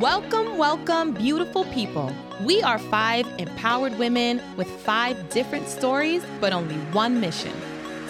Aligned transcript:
Welcome, 0.00 0.56
welcome, 0.56 1.12
beautiful 1.12 1.64
people. 1.66 2.10
We 2.42 2.62
are 2.62 2.78
five 2.78 3.26
empowered 3.38 3.98
women 3.98 4.40
with 4.56 4.66
five 4.66 5.28
different 5.28 5.68
stories, 5.68 6.24
but 6.40 6.54
only 6.54 6.76
one 6.92 7.20
mission 7.20 7.52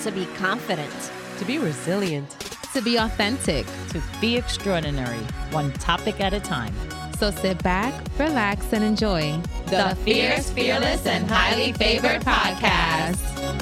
to 0.04 0.12
be 0.12 0.26
confident, 0.36 0.94
to 1.38 1.44
be 1.44 1.58
resilient, 1.58 2.30
to 2.74 2.80
be 2.80 2.96
authentic, 2.96 3.66
to 3.88 4.00
be 4.20 4.36
extraordinary, 4.36 5.18
one 5.50 5.72
topic 5.72 6.20
at 6.20 6.32
a 6.32 6.38
time. 6.38 6.72
So 7.18 7.32
sit 7.32 7.60
back, 7.64 7.92
relax, 8.20 8.72
and 8.72 8.84
enjoy 8.84 9.40
the, 9.66 9.96
Fierce, 10.04 10.48
Fearless, 10.48 11.06
and 11.06 11.28
Highly 11.28 11.72
Favored 11.72 12.20
Podcast. 12.20 13.59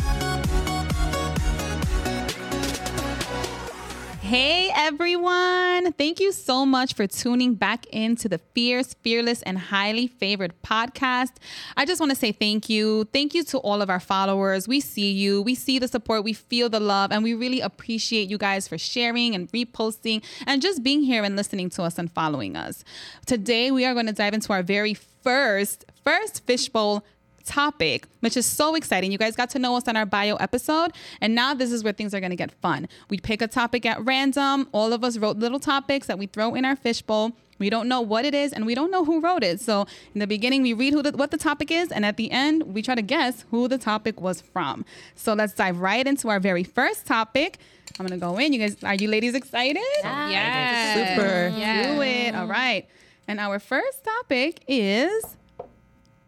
Hey 4.29 4.71
everyone! 4.75 5.91
Thank 5.95 6.21
you 6.21 6.33
so 6.33 6.67
much 6.67 6.93
for 6.93 7.07
tuning 7.07 7.55
back 7.55 7.87
into 7.87 8.29
the 8.29 8.37
Fierce, 8.37 8.93
Fearless, 8.93 9.41
and 9.41 9.57
Highly 9.57 10.07
Favored 10.07 10.53
podcast. 10.63 11.37
I 11.79 11.87
just 11.87 11.99
want 11.99 12.11
to 12.11 12.17
say 12.17 12.33
thank 12.33 12.69
you. 12.69 13.05
Thank 13.05 13.33
you 13.33 13.43
to 13.45 13.59
all 13.61 13.81
of 13.81 13.89
our 13.89 14.01
followers. 14.01 14.69
We 14.69 14.81
see 14.81 15.11
you, 15.13 15.41
we 15.41 15.55
see 15.55 15.79
the 15.79 15.89
support, 15.89 16.25
we 16.25 16.35
feel 16.35 16.69
the 16.69 16.79
love, 16.79 17.11
and 17.11 17.25
we 17.25 17.33
really 17.33 17.63
appreciate 17.63 18.29
you 18.29 18.37
guys 18.37 18.69
for 18.69 18.77
sharing 18.77 19.35
and 19.35 19.51
reposting 19.51 20.23
and 20.47 20.61
just 20.61 20.83
being 20.83 21.03
here 21.03 21.25
and 21.25 21.35
listening 21.35 21.71
to 21.71 21.83
us 21.83 21.97
and 21.97 22.13
following 22.13 22.55
us. 22.55 22.85
Today, 23.25 23.71
we 23.71 23.87
are 23.87 23.95
going 23.95 24.09
to 24.09 24.13
dive 24.13 24.35
into 24.35 24.53
our 24.53 24.63
very 24.63 24.93
first, 24.93 25.87
first 26.05 26.45
fishbowl 26.45 27.03
topic, 27.49 28.07
which 28.21 28.37
is 28.37 28.47
so 28.47 28.75
exciting. 28.75 29.11
You 29.11 29.19
guys 29.19 29.35
got 29.35 29.51
to 29.51 29.59
know 29.59 29.77
us 29.77 29.89
on 29.89 29.97
our 29.97 30.07
bio 30.07 30.37
episode, 30.37 30.93
and 31.21 31.35
now 31.35 31.55
this 31.55 31.73
is 31.73 31.83
where 31.83 31.93
things 31.93 32.15
are 32.15 32.21
going 32.21 32.31
to 32.31 32.37
get 32.37 32.53
fun. 32.53 32.89
We 33.09 33.19
pick 33.19 33.43
a 33.43 33.49
topic 33.49 33.87
at 33.87 34.05
random. 34.05 34.69
All 34.73 34.93
of 34.93 35.03
us 35.03 35.19
wrote 35.19 35.39
little 35.39 35.59
topics 35.59 36.07
that 36.07 36.19
we 36.19 36.27
throw 36.27 36.55
in 36.55 36.65
our 36.65 36.77
fishbowl. 36.77 37.33
We 37.59 37.71
don't 37.71 37.89
know 37.89 38.01
what 38.01 38.25
it 38.25 38.35
is, 38.35 38.53
and 38.53 38.67
we 38.67 38.75
don't 38.75 38.91
know 38.91 39.05
who 39.05 39.21
wrote 39.21 39.43
it. 39.43 39.61
So 39.61 39.87
in 40.15 40.21
the 40.21 40.27
beginning, 40.27 40.63
we 40.63 40.75
read 40.75 40.93
who 40.93 41.03
the, 41.03 41.11
what 41.13 41.31
the 41.33 41.39
topic 41.39 41.71
is, 41.71 41.91
and 41.91 42.05
at 42.05 42.17
the 42.17 42.31
end, 42.31 42.75
we 42.75 42.83
try 42.83 42.95
to 42.95 43.03
guess 43.03 43.45
who 43.51 43.67
the 43.67 43.79
topic 43.79 44.21
was 44.21 44.41
from. 44.41 44.85
So 45.17 45.33
let's 45.33 45.55
dive 45.55 45.81
right 45.81 46.07
into 46.07 46.29
our 46.29 46.39
very 46.39 46.63
first 46.65 47.07
topic. 47.07 47.59
I'm 47.99 48.07
gonna 48.07 48.19
go 48.19 48.37
in. 48.39 48.53
You 48.53 48.61
guys, 48.61 48.77
are 48.85 48.95
you 48.95 49.09
ladies 49.09 49.35
excited? 49.35 49.83
Yeah. 50.05 50.31
Yes. 50.31 51.17
Super. 51.17 51.59
Yeah. 51.59 51.95
Do 51.95 52.03
it. 52.03 52.35
All 52.35 52.47
right. 52.47 52.87
And 53.27 53.41
our 53.41 53.59
first 53.59 54.05
topic 54.05 54.63
is. 54.69 55.37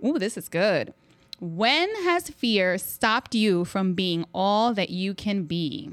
Ooh, 0.04 0.18
this 0.18 0.36
is 0.36 0.48
good. 0.48 0.94
When 1.40 1.88
has 2.04 2.28
fear 2.28 2.76
stopped 2.78 3.34
you 3.34 3.64
from 3.64 3.94
being 3.94 4.24
all 4.34 4.74
that 4.74 4.90
you 4.90 5.14
can 5.14 5.44
be? 5.44 5.90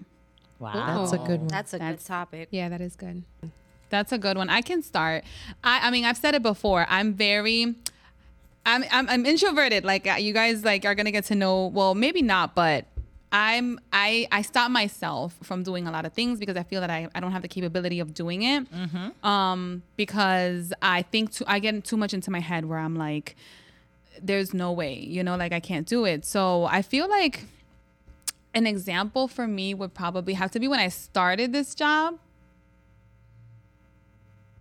Wow. 0.59 0.73
That's 0.73 1.14
a 1.14 1.17
good 1.17 1.40
one. 1.40 1.48
That's 1.48 1.73
a 1.73 1.78
That's- 1.78 2.02
good 2.03 2.06
topic. 2.08 2.48
Yeah, 2.52 2.70
that 2.70 2.81
is 2.81 2.95
good. 2.95 3.23
That's 3.90 4.12
a 4.12 4.18
good 4.18 4.36
one. 4.38 4.50
I 4.50 4.62
can 4.62 4.84
start. 4.84 5.23
I, 5.64 5.88
I 5.88 5.92
mean, 5.92 6.03
I've 6.03 6.18
said 6.18 6.36
it 6.36 6.44
before. 6.44 6.86
I'm 6.90 7.14
very, 7.14 7.73
I'm, 8.66 8.84
I'm, 8.92 9.08
I'm 9.08 9.25
introverted. 9.25 9.86
Like 9.86 10.06
uh, 10.06 10.16
you 10.16 10.34
guys, 10.34 10.66
like 10.66 10.84
are 10.84 10.94
gonna 10.95 11.12
get 11.12 11.23
to 11.25 11.36
know. 11.36 11.68
Well, 11.68 11.95
maybe 11.95 12.22
not, 12.22 12.53
but 12.53 12.84
I'm, 13.31 13.80
I, 13.94 14.28
I 14.30 14.42
stop 14.42 14.72
myself 14.72 15.38
from 15.42 15.64
doing 15.64 15.88
a 15.88 15.92
lot 15.92 16.06
of 16.06 16.12
things 16.12 16.38
because 16.40 16.58
I 16.58 16.64
feel 16.64 16.81
that 16.81 16.90
I, 16.90 17.08
I 17.16 17.22
don't 17.22 17.31
have 17.31 17.42
the 17.44 17.48
capability 17.48 18.02
of 18.02 18.14
doing 18.14 18.42
it. 18.44 18.68
Um, 19.23 19.84
because 19.95 20.73
I 20.81 21.03
think 21.03 21.31
too, 21.31 21.45
I 21.48 21.59
get 21.59 21.86
too 21.86 21.95
much 21.98 22.14
into 22.14 22.30
my 22.31 22.40
head 22.42 22.66
where 22.66 22.80
I'm 22.80 22.95
like, 22.98 23.38
there's 24.21 24.53
no 24.53 24.71
way, 24.71 24.99
you 24.99 25.23
know, 25.23 25.35
like 25.35 25.51
I 25.51 25.59
can't 25.59 25.87
do 25.87 26.05
it. 26.05 26.25
So 26.25 26.65
I 26.65 26.81
feel 26.81 27.09
like 27.09 27.45
an 28.53 28.65
example 28.65 29.27
for 29.27 29.47
me 29.47 29.73
would 29.73 29.93
probably 29.93 30.33
have 30.33 30.51
to 30.51 30.59
be 30.59 30.67
when 30.67 30.79
I 30.79 30.89
started 30.89 31.53
this 31.53 31.75
job. 31.75 32.19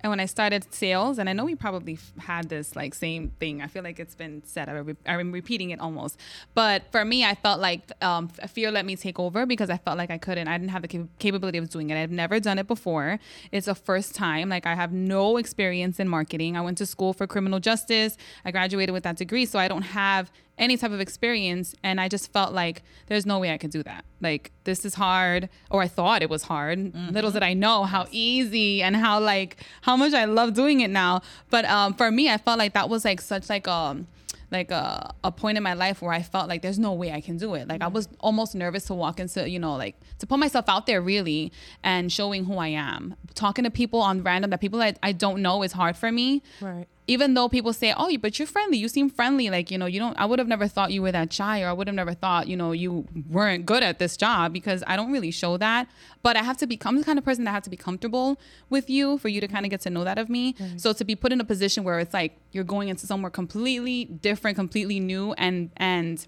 And 0.00 0.11
when 0.11 0.20
I 0.20 0.27
started 0.27 0.72
sales, 0.72 1.19
and 1.19 1.28
I 1.28 1.33
know 1.33 1.44
we 1.44 1.55
probably 1.55 1.94
f- 1.94 2.12
had 2.19 2.48
this 2.48 2.77
like 2.77 2.94
same 2.94 3.30
thing. 3.41 3.62
I 3.62 3.67
feel 3.67 3.83
like 3.83 3.98
it's 3.98 4.14
been 4.14 4.42
said. 4.45 4.68
I 4.68 4.73
re- 4.73 4.96
I'm 5.07 5.33
repeating 5.33 5.70
it 5.70 5.80
almost. 5.80 6.18
But 6.55 6.90
for 6.92 7.05
me, 7.05 7.24
I 7.24 7.34
felt 7.34 7.61
like 7.61 7.90
um, 8.02 8.29
fear 8.29 8.70
let 8.70 8.84
me 8.84 8.95
take 8.95 9.18
over 9.18 9.46
because 9.46 9.70
I 9.70 9.79
felt 9.79 9.96
like 9.96 10.11
I 10.11 10.18
couldn't. 10.18 10.48
I 10.48 10.58
didn't 10.58 10.70
have 10.70 10.83
the 10.83 10.89
cap- 10.89 11.08
capability 11.18 11.58
of 11.58 11.70
doing 11.70 11.90
it. 11.90 12.01
I've 12.01 12.11
never 12.11 12.39
done 12.39 12.58
it 12.58 12.67
before. 12.68 13.18
It's 13.52 13.68
a 13.68 13.74
first 13.74 14.14
time. 14.14 14.48
Like 14.48 14.67
I 14.67 14.74
have 14.74 14.92
no 14.92 15.39
experience 15.39 15.98
in 15.98 16.08
marketing. 16.08 16.57
I 16.57 16.61
went 16.61 16.78
to 16.78 16.86
school 16.86 17.13
for 17.13 17.27
criminal 17.27 17.58
justice. 17.58 18.17
I 18.45 18.51
graduated 18.51 18.92
with 18.92 19.05
that 19.05 19.17
degree, 19.17 19.46
so 19.46 19.58
I 19.58 19.68
don't 19.68 19.83
have 19.83 20.30
any 20.58 20.77
type 20.77 20.90
of 20.90 21.00
experience 21.00 21.74
and 21.83 22.00
i 22.00 22.08
just 22.08 22.33
felt 22.33 22.52
like 22.52 22.83
there's 23.06 23.27
no 23.27 23.39
way 23.39 23.52
i 23.52 23.58
could 23.58 23.70
do 23.70 23.83
that. 23.83 24.05
Like 24.20 24.52
this 24.64 24.84
is 24.84 24.94
hard 24.94 25.48
or 25.70 25.83
i 25.83 25.89
thought 25.89 26.22
it 26.22 26.30
was 26.30 26.44
hard. 26.44 26.94
Little 27.12 27.30
did 27.30 27.42
i 27.42 27.52
know 27.52 27.84
how 27.84 28.06
easy 28.11 28.83
and 28.83 28.96
how 28.96 29.20
like 29.20 29.58
how 29.83 29.96
much 29.96 30.14
i 30.14 30.24
love 30.24 30.55
doing 30.55 30.80
it 30.80 30.90
now. 30.90 31.22
But 31.50 31.64
um, 31.66 31.95
for 31.95 32.11
me 32.11 32.30
i 32.30 32.39
felt 32.39 32.58
like 32.58 32.72
that 32.74 32.89
was 32.89 33.05
like 33.05 33.20
such 33.20 33.48
like 33.48 33.68
um 33.68 34.06
like 34.50 34.70
a, 34.70 35.12
a 35.24 35.33
point 35.33 35.56
in 35.56 35.62
my 35.62 35.74
life 35.74 36.00
where 36.00 36.12
I 36.12 36.22
felt 36.22 36.48
like 36.48 36.62
there's 36.62 36.78
no 36.78 36.92
way 36.92 37.12
I 37.12 37.20
can 37.20 37.36
do 37.36 37.55
it. 37.55 37.66
Like 37.68 37.83
I 37.83 37.89
was 37.89 38.08
almost 38.20 38.55
nervous 38.55 38.84
to 38.84 38.95
walk 38.95 39.18
into, 39.18 39.48
you 39.48 39.58
know, 39.58 39.74
like 39.74 39.96
to 40.20 40.27
put 40.27 40.39
myself 40.39 40.66
out 40.68 40.86
there 40.86 41.00
really 41.00 41.52
and 41.83 42.12
showing 42.12 42.45
who 42.45 42.56
I 42.58 42.68
am. 42.68 43.16
Talking 43.34 43.64
to 43.64 43.70
people 43.70 44.00
on 44.00 44.22
random 44.22 44.50
that 44.50 44.61
people 44.61 44.78
that 44.78 44.98
I 45.02 45.12
don't 45.12 45.42
know 45.42 45.62
is 45.62 45.72
hard 45.72 45.96
for 45.96 46.12
me. 46.12 46.42
Right. 46.61 46.86
Even 47.08 47.34
though 47.34 47.48
people 47.48 47.72
say, 47.72 47.92
"Oh, 47.96 48.08
you- 48.08 48.18
but 48.18 48.39
you're 48.39 48.46
friendly. 48.48 48.78
You 48.78 48.89
seem 48.89 49.08
friendly." 49.11 49.48
Like 49.50 49.70
you 49.70 49.78
know, 49.78 49.86
you 49.86 49.98
don't. 50.00 50.17
I 50.18 50.24
would 50.27 50.39
have 50.39 50.48
never 50.48 50.67
thought 50.67 50.92
you 50.92 51.02
were 51.02 51.12
that 51.12 51.33
shy, 51.33 51.62
or 51.62 51.68
I 51.68 51.72
would 51.72 51.86
have 51.86 51.94
never 51.94 52.14
thought 52.14 52.48
you 52.48 52.56
know 52.56 52.72
you 52.72 53.06
weren't 53.30 53.67
good 53.67 53.83
at 53.83 53.98
this 53.98 54.17
job 54.17 54.52
because 54.52 54.83
I 54.86 54.96
don't 54.96 55.12
really 55.12 55.30
show 55.30 55.56
that. 55.58 55.89
But 56.22 56.36
I 56.36 56.42
have 56.42 56.56
to 56.58 56.66
become 56.66 56.96
the 56.98 57.05
kind 57.05 57.18
of 57.18 57.24
person 57.24 57.45
that 57.45 57.52
has 57.52 57.64
to 57.64 57.70
be 57.70 57.77
comfortable 57.77 58.40
with 58.70 58.90
you 58.90 59.18
for 59.18 59.28
you 59.28 59.40
to 59.40 59.48
kind 59.48 59.64
of 59.64 59.70
get 59.70 59.80
to 59.83 59.90
know 59.90 60.05
that 60.05 60.18
of 60.18 60.28
me. 60.28 60.55
So 60.77 60.92
to 60.92 61.05
be 61.05 61.14
put 61.14 61.33
in 61.33 61.40
a 61.40 61.45
position 61.45 61.84
where 61.84 62.00
it's 62.00 62.12
like 62.14 62.39
you're 62.52 62.64
going 62.64 62.89
into 62.89 63.06
somewhere 63.06 63.30
completely 63.30 64.06
different, 64.06 64.56
completely 64.56 64.98
new, 64.98 65.33
and 65.34 65.70
and 65.77 66.27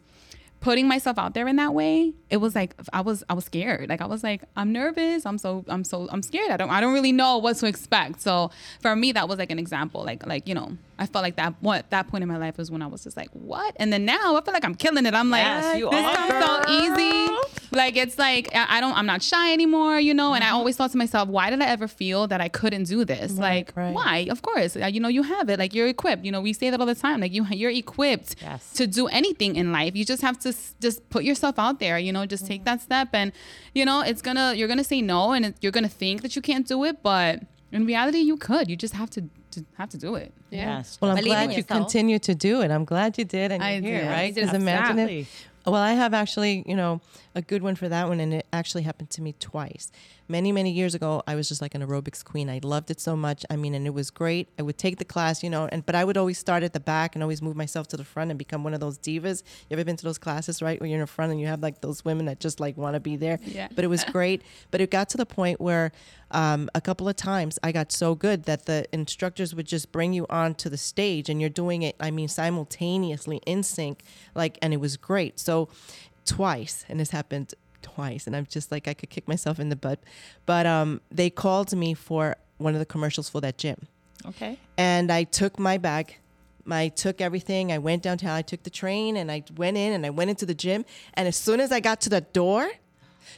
putting 0.61 0.89
myself 0.89 1.19
out 1.19 1.35
there 1.35 1.47
in 1.47 1.57
that 1.57 1.73
way 1.73 2.13
it 2.31 2.39
was 2.39 2.55
like 2.55 2.75
i 2.93 3.01
was 3.01 3.25
i 3.31 3.35
was 3.35 3.45
scared. 3.45 3.89
Like 3.89 4.01
i 4.03 4.07
was 4.07 4.23
like 4.23 4.43
i'm 4.57 4.73
nervous. 4.73 5.25
I'm 5.25 5.39
so 5.39 5.65
i'm 5.69 5.83
so 5.85 6.09
i'm 6.11 6.23
scared. 6.23 6.51
I 6.51 6.57
don't 6.59 6.69
i 6.71 6.81
don't 6.81 6.93
really 6.93 7.13
know 7.13 7.39
what 7.39 7.57
to 7.59 7.67
expect. 7.67 8.21
So 8.21 8.51
for 8.81 8.95
me 8.97 9.13
that 9.13 9.29
was 9.29 9.39
like 9.39 9.51
an 9.51 9.59
example. 9.59 10.05
Like 10.05 10.27
like 10.27 10.47
you 10.49 10.55
know 10.55 10.77
i 10.99 11.07
felt 11.07 11.23
like 11.23 11.37
that 11.37 11.55
what 11.61 11.89
that 11.91 12.09
point 12.09 12.23
in 12.23 12.29
my 12.29 12.37
life 12.37 12.59
was 12.59 12.71
when 12.73 12.83
i 12.83 12.87
was 12.87 13.05
just 13.05 13.17
like 13.17 13.31
what? 13.33 13.75
And 13.77 13.93
then 13.93 14.05
now 14.05 14.37
i 14.37 14.41
feel 14.43 14.53
like 14.53 14.65
i'm 14.65 14.75
killing 14.75 15.07
it. 15.07 15.15
I'm 15.15 15.31
like 15.31 15.43
Yes, 15.45 15.79
you 15.79 15.89
this 15.91 16.05
are, 16.05 16.17
comes 16.17 16.45
so 16.45 16.73
easy. 16.83 17.35
Like 17.71 17.97
it's 17.97 18.19
like 18.19 18.49
I, 18.55 18.81
don't 18.81 18.97
i'm 18.97 19.07
not 19.07 19.23
shy 19.23 19.53
anymore 19.53 19.99
you 20.01 20.13
know? 20.13 20.35
And 20.35 20.43
Mm-hmm. 20.45 20.55
i 20.55 20.59
always 20.59 20.77
thought 20.77 20.91
to 20.93 20.99
myself 20.99 21.29
why 21.29 21.51
did 21.51 21.61
i 21.63 21.67
ever 21.67 21.89
feel 21.89 22.27
that 22.27 22.41
i 22.41 22.49
couldn't 22.49 22.85
do 22.85 23.05
this? 23.05 23.39
Like 23.39 23.73
right. 23.77 23.95
why? 23.95 24.27
Of 24.31 24.43
course. 24.43 24.77
Uh, 24.77 24.87
you 24.87 25.01
know 25.01 25.09
you 25.09 25.23
have 25.23 25.49
it. 25.49 25.59
Like 25.59 25.73
you're 25.75 25.87
equipped. 25.89 26.25
You 26.27 26.33
know 26.33 26.41
we 26.43 26.53
say 26.53 26.69
that 26.71 26.79
all 26.81 26.87
the 26.87 26.95
time. 26.95 27.21
Like 27.21 27.33
you 27.33 27.47
you're 27.51 27.71
equipped 27.71 28.37
Yes. 28.43 28.73
to 28.75 28.87
do 28.87 29.07
anything 29.09 29.57
in 29.57 29.73
life. 29.73 29.95
You 29.97 30.05
just 30.05 30.23
have 30.23 30.39
to 30.41 30.48
s- 30.51 30.75
just 30.81 31.09
put 31.11 31.25
yourself 31.25 31.59
out 31.59 31.81
there, 31.81 31.99
you 31.99 32.13
know, 32.13 32.27
just 32.27 32.47
take 32.47 32.61
mm-hmm. 32.61 32.77
that 32.77 32.83
step 32.83 33.09
and 33.13 33.33
you 33.75 33.85
know, 33.85 34.01
it's 34.01 34.23
going 34.23 34.37
to 34.37 34.57
you're 34.57 34.69
going 34.69 34.79
to 34.79 34.85
say 34.85 35.01
no 35.03 35.33
and 35.33 35.47
it, 35.47 35.57
you're 35.61 35.73
going 35.73 35.85
to 35.85 35.91
think 35.91 36.23
that 36.23 36.37
you 36.37 36.43
can't 36.43 36.67
do 36.67 36.85
it, 36.85 37.03
but 37.03 37.41
in 37.73 37.87
reality 37.87 38.19
you 38.19 38.37
could. 38.37 38.69
You 38.69 38.77
just 38.77 38.95
have 38.95 39.11
to, 39.11 39.25
to 39.53 39.65
have 39.77 39.89
to 39.91 39.99
do 39.99 40.15
it. 40.15 40.33
Yes. 40.51 40.99
Well, 41.01 41.11
I'm 41.11 41.17
Believe 41.17 41.33
glad 41.33 41.53
you 41.53 41.65
continue 41.65 42.19
to 42.21 42.35
do 42.35 42.63
it. 42.63 42.71
I'm 42.71 42.85
glad 42.85 43.19
you 43.19 43.25
did, 43.25 43.53
and 43.53 43.63
I 43.63 43.75
you're 43.75 43.83
here, 43.83 44.01
did. 44.03 44.09
right? 44.09 44.35
Because 44.35 44.55
imagine 44.55 44.99
Exactly. 44.99 45.21
if. 45.21 45.49
Well, 45.67 45.75
I 45.75 45.93
have 45.93 46.15
actually, 46.15 46.65
you 46.67 46.75
know, 46.75 47.03
a 47.35 47.43
good 47.43 47.63
one 47.63 47.75
for 47.75 47.89
that 47.89 48.09
one, 48.09 48.21
and 48.21 48.33
it 48.33 48.47
actually 48.53 48.85
happened 48.85 49.11
to 49.11 49.23
me 49.23 49.35
twice. 49.39 49.93
Many, 50.31 50.53
many 50.53 50.71
years 50.71 50.95
ago, 50.95 51.23
I 51.27 51.35
was 51.35 51.49
just 51.49 51.63
like 51.63 51.75
an 51.75 51.83
aerobics 51.83 52.23
queen. 52.23 52.51
I 52.51 52.61
loved 52.63 52.91
it 52.91 53.01
so 53.01 53.17
much. 53.17 53.47
I 53.49 53.57
mean, 53.57 53.75
and 53.75 53.87
it 53.87 53.95
was 53.95 54.11
great. 54.11 54.49
I 54.59 54.63
would 54.63 54.77
take 54.77 54.99
the 54.99 55.05
class, 55.05 55.43
you 55.43 55.49
know, 55.49 55.69
and 55.73 55.87
but 55.87 55.95
I 55.95 56.05
would 56.05 56.19
always 56.19 56.37
start 56.39 56.63
at 56.63 56.75
the 56.75 56.81
back 56.81 57.17
and 57.17 57.23
always 57.23 57.41
move 57.41 57.57
myself 57.57 57.89
to 57.89 57.97
the 57.97 58.05
front 58.05 58.31
and 58.31 58.39
become 58.39 58.63
one 58.63 58.75
of 58.75 58.81
those 58.81 58.99
divas. 58.99 59.43
You 59.69 59.75
ever 59.75 59.85
been 59.85 59.97
to 59.97 60.05
those 60.05 60.19
classes, 60.19 60.61
right, 60.61 60.79
where 60.81 60.87
you're 60.87 60.99
in 60.99 61.01
the 61.01 61.07
front 61.07 61.33
and 61.33 61.41
you 61.41 61.47
have 61.47 61.63
like 61.63 61.81
those 61.81 62.05
women 62.05 62.27
that 62.27 62.41
just 62.41 62.61
like 62.61 62.77
want 62.77 62.95
to 62.95 63.01
be 63.01 63.17
there? 63.17 63.39
Yeah. 63.43 63.69
But 63.75 63.85
it 63.85 63.89
was 63.89 64.05
great. 64.13 64.43
but 64.71 64.81
it 64.83 64.91
got 64.91 65.09
to 65.11 65.17
the 65.17 65.27
point 65.27 65.61
where 65.61 65.93
um, 66.31 66.69
a 66.75 66.81
couple 66.81 67.09
of 67.09 67.17
times 67.17 67.59
I 67.63 67.73
got 67.73 67.91
so 67.91 68.15
good 68.15 68.45
that 68.45 68.67
the 68.67 68.87
instructors 68.93 69.55
would 69.55 69.67
just 69.67 69.93
bring 69.93 70.13
you 70.13 70.27
onto 70.29 70.69
the 70.69 70.77
stage 70.77 71.31
and 71.31 71.41
you're 71.41 71.49
doing 71.51 71.83
it, 71.83 71.97
I 72.01 72.11
mean, 72.11 72.29
simultaneously 72.29 73.41
in 73.47 73.63
sync, 73.63 74.03
like, 74.35 74.59
and 74.61 74.75
it 74.75 74.79
was 74.79 74.99
great. 74.99 75.41
So 75.41 75.69
twice, 76.27 76.85
and 76.89 77.01
this 77.01 77.11
happened 77.11 77.55
twice, 77.83 78.27
and 78.27 78.35
I'm 78.37 78.47
just 78.47 78.71
like, 78.73 78.89
I 78.89 78.95
could 78.95 79.11
kick 79.11 79.27
myself 79.29 79.59
in 79.59 79.69
the 79.69 79.77
butt. 79.77 80.01
But 80.47 80.67
um, 80.67 81.01
they 81.11 81.31
called 81.31 81.75
me 81.77 81.95
for 81.95 82.37
one 82.59 82.75
of 82.75 82.81
the 82.81 82.87
commercials 82.87 83.29
for 83.29 83.41
that 83.41 83.57
gym 83.57 83.87
Okay. 84.27 84.59
and 84.77 85.13
I 85.13 85.23
took 85.25 85.59
my 85.59 85.79
bag. 85.79 86.17
I 86.71 86.89
took 86.89 87.21
everything. 87.21 87.71
I 87.73 87.79
went 87.79 88.03
downtown. 88.03 88.33
I 88.33 88.43
took 88.43 88.63
the 88.65 88.71
train 88.71 89.17
and 89.17 89.31
I 89.31 89.43
went 89.57 89.77
in 89.77 89.93
and 89.93 90.05
I 90.05 90.11
went 90.11 90.29
into 90.29 90.45
the 90.45 90.55
gym. 90.55 90.85
And 91.15 91.27
as 91.29 91.37
soon 91.37 91.61
as 91.61 91.71
I 91.73 91.81
got 91.81 92.01
to 92.03 92.11
the 92.11 92.21
door, 92.21 92.69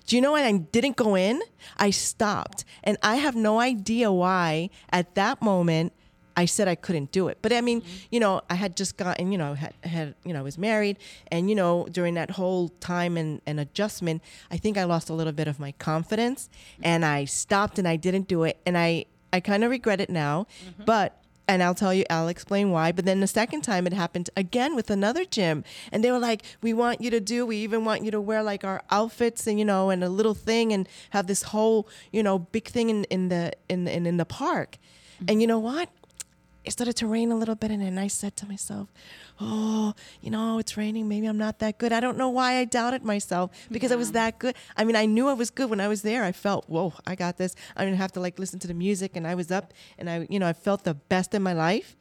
do 0.07 0.17
you 0.17 0.23
know 0.23 0.33
what? 0.33 0.43
I 0.43 0.51
didn't 0.53 0.97
go 0.97 1.15
in. 1.17 1.41
I 1.77 1.91
stopped. 1.91 2.65
And 2.83 2.97
I 3.03 3.17
have 3.17 3.37
no 3.37 3.61
idea 3.61 4.11
why 4.11 4.71
at 4.91 5.15
that 5.17 5.43
moment 5.43 5.93
I 6.41 6.47
said 6.47 6.69
I 6.69 6.75
couldn't 6.75 7.13
do 7.13 7.29
it. 7.29 7.37
But 7.43 7.53
I 7.53 7.61
mean, 7.61 7.83
mm-hmm. 7.83 8.07
you 8.11 8.19
know, 8.19 8.41
I 8.49 8.55
had 8.55 8.75
just 8.75 8.97
gotten, 8.97 9.31
you 9.31 9.37
know, 9.37 9.53
had, 9.53 9.75
had 9.85 10.15
you 10.25 10.33
know, 10.33 10.39
I 10.39 10.43
was 10.43 10.57
married. 10.57 10.97
And, 11.31 11.51
you 11.51 11.55
know, 11.55 11.87
during 11.93 12.15
that 12.15 12.31
whole 12.31 12.71
time 12.81 13.19
and, 13.19 13.43
and 13.47 13.61
adjustment, 13.61 14.23
I 14.51 14.57
think 14.57 14.79
I 14.79 14.85
lost 14.85 15.11
a 15.11 15.13
little 15.13 15.35
bit 15.35 15.49
of 15.49 15.61
my 15.61 15.73
confidence. 15.73 16.49
Mm-hmm. 16.49 16.83
And 16.85 17.05
I 17.05 17.27
stopped 17.27 17.79
and 17.79 17.87
I 17.87 17.97
didn't 17.97 18.27
do 18.27 18.45
it. 18.45 18.59
And 18.65 18.79
I, 18.79 19.05
I 19.35 19.41
kind 19.41 19.65
of 19.65 19.71
regret 19.71 20.01
it 20.01 20.09
now. 20.09 20.47
Mm-hmm. 20.65 20.85
But 20.87 21.19
and 21.47 21.63
I'll 21.63 21.75
tell 21.75 21.93
you, 21.93 22.05
I'll 22.09 22.29
explain 22.29 22.71
why. 22.71 22.93
But 22.93 23.05
then 23.05 23.21
the 23.21 23.27
second 23.27 23.63
time 23.63 23.87
it 23.87 23.93
happened 23.93 24.31
again 24.35 24.75
with 24.75 24.89
another 24.89 25.27
gym. 25.27 25.65
And 25.93 26.03
they 26.03 26.11
were 26.13 26.21
like, 26.21 26.43
we 26.63 26.73
want 26.73 27.03
you 27.03 27.11
to 27.11 27.21
do, 27.21 27.45
we 27.45 27.57
even 27.57 27.85
want 27.85 28.05
you 28.05 28.11
to 28.13 28.21
wear 28.21 28.43
like 28.43 28.65
our 28.65 28.83
outfits 28.89 29.47
and, 29.47 29.59
you 29.59 29.65
know, 29.67 29.91
and 29.91 30.03
a 30.03 30.09
little 30.09 30.35
thing 30.35 30.73
and 30.73 30.89
have 31.11 31.27
this 31.27 31.43
whole, 31.43 31.89
you 32.13 32.23
know, 32.23 32.39
big 32.39 32.69
thing 32.69 32.89
in, 32.89 33.05
in 33.05 33.29
the, 33.29 33.53
in, 33.69 33.89
in, 33.89 34.07
in 34.07 34.17
the 34.17 34.25
park. 34.25 34.79
And 35.29 35.41
you 35.41 35.47
know 35.47 35.59
what? 35.59 35.91
It 36.65 36.73
started 36.73 36.95
to 36.97 37.07
rain 37.07 37.33
a 37.33 37.37
little 37.37 37.55
bit. 37.55 37.71
And 37.71 37.83
then 37.83 37.99
I 37.99 38.09
said 38.09 38.37
to 38.37 38.47
myself, 38.47 38.89
oh, 39.41 39.95
you 40.21 40.31
know, 40.31 40.59
it's 40.59 40.77
raining. 40.77 41.09
Maybe 41.09 41.27
I'm 41.27 41.39
not 41.39 41.59
that 41.61 41.79
good. 41.79 41.93
I 41.93 42.01
don't 42.01 42.19
know 42.19 42.29
why 42.29 42.59
I 42.59 42.65
doubted 42.65 43.05
myself 43.05 43.51
because 43.71 43.93
I 43.93 43.97
was 43.97 44.13
that 44.13 44.39
good. 44.39 44.55
I 44.77 44.85
mean, 44.85 44.97
I 44.97 45.07
knew 45.07 45.29
I 45.29 45.33
was 45.33 45.51
good 45.51 45.71
when 45.71 45.81
I 45.81 45.89
was 45.89 46.03
there. 46.03 46.25
I 46.25 46.33
felt, 46.33 46.69
whoa, 46.69 46.93
I 47.07 47.15
got 47.15 47.39
this. 47.39 47.55
I 47.77 47.85
didn't 47.85 47.99
have 47.99 48.13
to 48.13 48.21
like 48.21 48.39
listen 48.39 48.59
to 48.61 48.69
the 48.69 48.75
music, 48.75 49.17
and 49.17 49.27
I 49.27 49.35
was 49.35 49.51
up, 49.51 49.73
and 49.99 50.11
I, 50.11 50.27
you 50.29 50.39
know, 50.39 50.47
I 50.47 50.53
felt 50.53 50.85
the 50.85 50.95
best 50.95 51.35
in 51.35 51.43
my 51.43 51.53
life. 51.53 51.97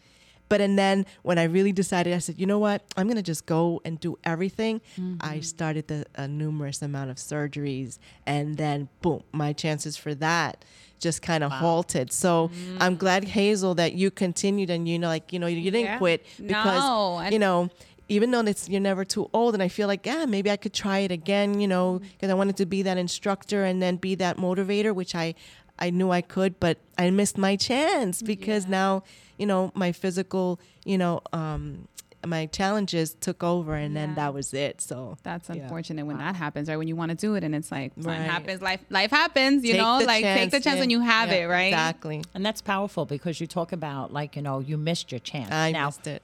But 0.50 0.62
and 0.62 0.78
then 0.78 1.06
when 1.22 1.38
I 1.38 1.44
really 1.44 1.72
decided, 1.72 2.14
I 2.14 2.18
said, 2.18 2.40
you 2.40 2.46
know 2.46 2.60
what? 2.60 2.82
I'm 2.98 3.08
gonna 3.08 3.22
just 3.22 3.46
go 3.46 3.82
and 3.86 4.00
do 4.00 4.18
everything. 4.24 4.82
I 4.98 5.00
mm-hmm. 5.00 5.42
started 5.42 5.88
the 5.88 6.06
a 6.16 6.28
numerous 6.28 6.82
amount 6.82 7.12
of 7.12 7.18
surgeries, 7.18 8.00
and 8.26 8.58
then 8.58 8.90
boom, 9.02 9.24
my 9.32 9.54
chances 9.54 9.96
for 9.96 10.14
that 10.16 10.66
just 11.00 11.22
kind 11.22 11.44
of 11.44 11.52
halted. 11.52 12.12
So 12.12 12.52
I'm 12.80 12.96
mm. 12.96 13.00
glad 13.00 13.24
Hazel 13.24 13.76
that 13.76 13.94
you 13.94 14.12
continued 14.12 14.70
and 14.70 14.88
you 14.88 15.00
know, 15.00 15.08
like 15.08 15.32
you 15.34 15.40
know, 15.40 15.48
you 15.48 15.72
didn't 15.72 15.86
Yeah. 15.86 15.98
quit 15.98 16.26
because 16.38 16.84
No, 16.84 17.28
you 17.30 17.40
know. 17.40 17.70
Even 18.12 18.32
though 18.32 18.40
it's 18.40 18.68
you're 18.68 18.82
never 18.82 19.06
too 19.06 19.30
old, 19.34 19.54
and 19.54 19.62
I 19.62 19.68
feel 19.68 19.88
like 19.88 20.04
yeah, 20.04 20.26
maybe 20.26 20.50
I 20.50 20.58
could 20.58 20.74
try 20.74 20.98
it 21.00 21.12
again, 21.12 21.60
you 21.60 21.68
know, 21.68 22.00
mm. 22.00 22.10
because 22.14 22.32
I 22.32 22.34
wanted 22.34 22.58
to 22.58 22.66
be 22.66 22.82
that 22.82 22.98
instructor 22.98 23.64
and 23.64 23.84
then 23.84 23.98
be 23.98 24.16
that 24.16 24.38
motivator, 24.38 24.96
which 24.96 25.14
I 25.14 25.36
I 25.80 25.90
knew 25.90 26.12
I 26.12 26.22
could, 26.22 26.60
but 26.60 26.78
I 26.98 27.10
missed 27.10 27.38
my 27.38 27.56
chance 27.56 28.22
because 28.22 28.68
now, 28.68 29.04
you 29.38 29.46
know, 29.46 29.72
my 29.74 29.92
physical, 29.94 30.60
you 30.86 30.98
know, 30.98 31.22
um, 31.34 31.88
my 32.26 32.48
challenges 32.48 33.16
took 33.22 33.44
over, 33.46 33.76
and 33.76 33.96
then 33.96 34.16
that 34.16 34.34
was 34.34 34.54
it. 34.54 34.82
So 34.82 35.18
That's 35.24 35.48
yeah. 35.48 35.56
unfortunate 35.56 36.06
when 36.06 36.18
that 36.18 36.36
happens, 36.36 36.68
right? 36.68 36.76
When 36.76 36.90
you 36.90 36.98
want 36.98 37.12
to 37.12 37.16
do 37.16 37.36
it 37.36 37.46
and 37.46 37.56
it's 37.56 37.72
like 37.72 37.94
something 37.94 38.12
Right. 38.12 38.30
happens, 38.30 38.62
life 38.62 38.82
life 38.90 39.10
happens, 39.10 39.64
you 39.64 39.72
Take 39.72 39.82
know, 39.82 40.00
the 40.00 40.06
like 40.06 40.24
take 40.24 40.52
the 40.52 40.60
chance 40.60 40.76
yeah. 40.76 40.80
when 40.82 40.90
you 40.90 41.00
have 41.00 41.30
Yeah, 41.30 41.36
it, 41.36 41.46
right? 41.46 41.68
Exactly. 41.68 42.22
And 42.34 42.46
that's 42.46 42.62
powerful 42.62 43.06
because 43.06 43.40
you 43.40 43.48
talk 43.48 43.72
about 43.72 44.12
like, 44.12 44.36
you 44.36 44.42
know, 44.42 44.60
you 44.60 44.78
missed 44.78 45.14
your 45.14 45.20
chance. 45.20 45.54
I 45.54 45.72
now, 45.72 45.86
missed 45.86 46.08
it. 46.08 46.22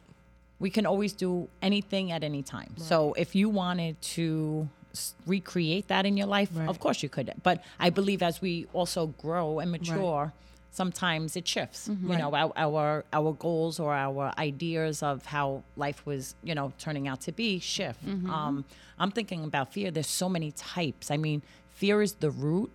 we 0.60 0.70
can 0.70 0.86
always 0.86 1.14
do 1.14 1.48
anything 1.62 2.12
at 2.12 2.26
any 2.26 2.44
time. 2.44 2.74
So 2.78 3.14
if 3.14 3.34
you 3.34 3.48
wanted 3.48 4.02
to 4.16 4.68
s- 4.68 4.85
recreate 5.26 5.88
that 5.88 6.06
in 6.06 6.18
your 6.18 6.28
life, 6.28 6.50
Right. 6.54 6.70
of 6.70 6.80
course 6.80 7.02
you 7.04 7.10
could. 7.10 7.32
But 7.44 7.64
I 7.80 7.90
believe 7.90 8.22
as 8.24 8.42
we 8.42 8.68
also 8.74 9.08
grow 9.26 9.60
and 9.60 9.72
mature, 9.72 10.34
sometimes 10.72 11.36
it 11.36 11.48
shifts. 11.48 11.88
You 11.88 12.18
know, 12.18 12.34
our, 12.34 12.52
our 12.56 13.06
our 13.14 13.32
goals 13.34 13.80
or 13.80 13.94
our 13.94 14.34
ideas 14.38 15.02
of 15.04 15.26
how 15.26 15.64
life 15.78 16.06
was, 16.06 16.36
you 16.44 16.54
know, 16.56 16.74
turning 16.78 17.08
out 17.08 17.22
to 17.22 17.32
be 17.32 17.60
shift. 17.60 18.00
Um, 18.30 18.66
I'm 19.00 19.12
thinking 19.12 19.44
about 19.44 19.72
fear. 19.74 19.92
There's 19.92 20.08
so 20.08 20.30
many 20.30 20.52
types. 20.52 21.12
I 21.12 21.18
mean, 21.18 21.42
fear 21.70 22.02
is 22.02 22.14
the 22.16 22.32
root. 22.32 22.72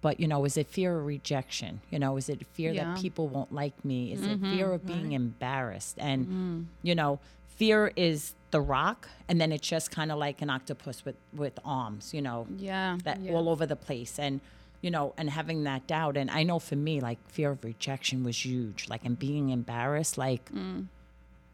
But 0.00 0.20
you 0.20 0.28
know, 0.28 0.44
is 0.44 0.58
it 0.58 0.66
fear 0.66 0.98
of 0.98 1.06
rejection? 1.06 1.80
You 1.90 1.98
know, 1.98 2.18
is 2.18 2.28
it 2.28 2.46
fear 2.52 2.72
Yeah. 2.72 2.84
that 2.92 3.00
people 3.00 3.26
won't 3.28 3.52
like 3.54 3.76
me? 3.84 4.12
Is 4.12 4.22
it 4.26 4.38
fear 4.38 4.70
of 4.72 4.84
being 4.86 5.12
embarrassed? 5.12 5.96
And 5.98 6.26
Mm-hmm. 6.26 6.60
you 6.82 6.94
know, 6.94 7.20
fear 7.56 7.90
is 7.96 8.34
the 8.56 8.60
rock, 8.78 9.08
and 9.28 9.40
then 9.40 9.50
it's 9.52 9.66
just 9.68 9.90
kind 9.90 10.10
of 10.12 10.18
like 10.26 10.40
an 10.42 10.48
octopus 10.56 11.04
with 11.04 11.16
with 11.42 11.56
arms. 11.64 12.04
You 12.16 12.22
know, 12.22 12.46
Yeah, 12.70 12.98
that 13.04 13.20
yeah. 13.20 13.32
all 13.34 13.46
over 13.52 13.66
the 13.66 13.76
place, 13.88 14.18
and 14.26 14.40
you 14.84 14.90
know, 14.94 15.06
and 15.18 15.28
having 15.30 15.64
that 15.64 15.86
doubt. 15.86 16.16
And 16.16 16.30
I 16.30 16.42
know 16.48 16.58
for 16.58 16.76
me, 16.76 16.94
like 17.08 17.18
fear 17.36 17.50
of 17.50 17.64
rejection 17.64 18.22
was 18.28 18.36
huge. 18.44 18.88
Like 18.88 19.04
and 19.04 19.18
being 19.18 19.50
embarrassed, 19.50 20.16
like 20.18 20.44
Mm. 20.52 20.86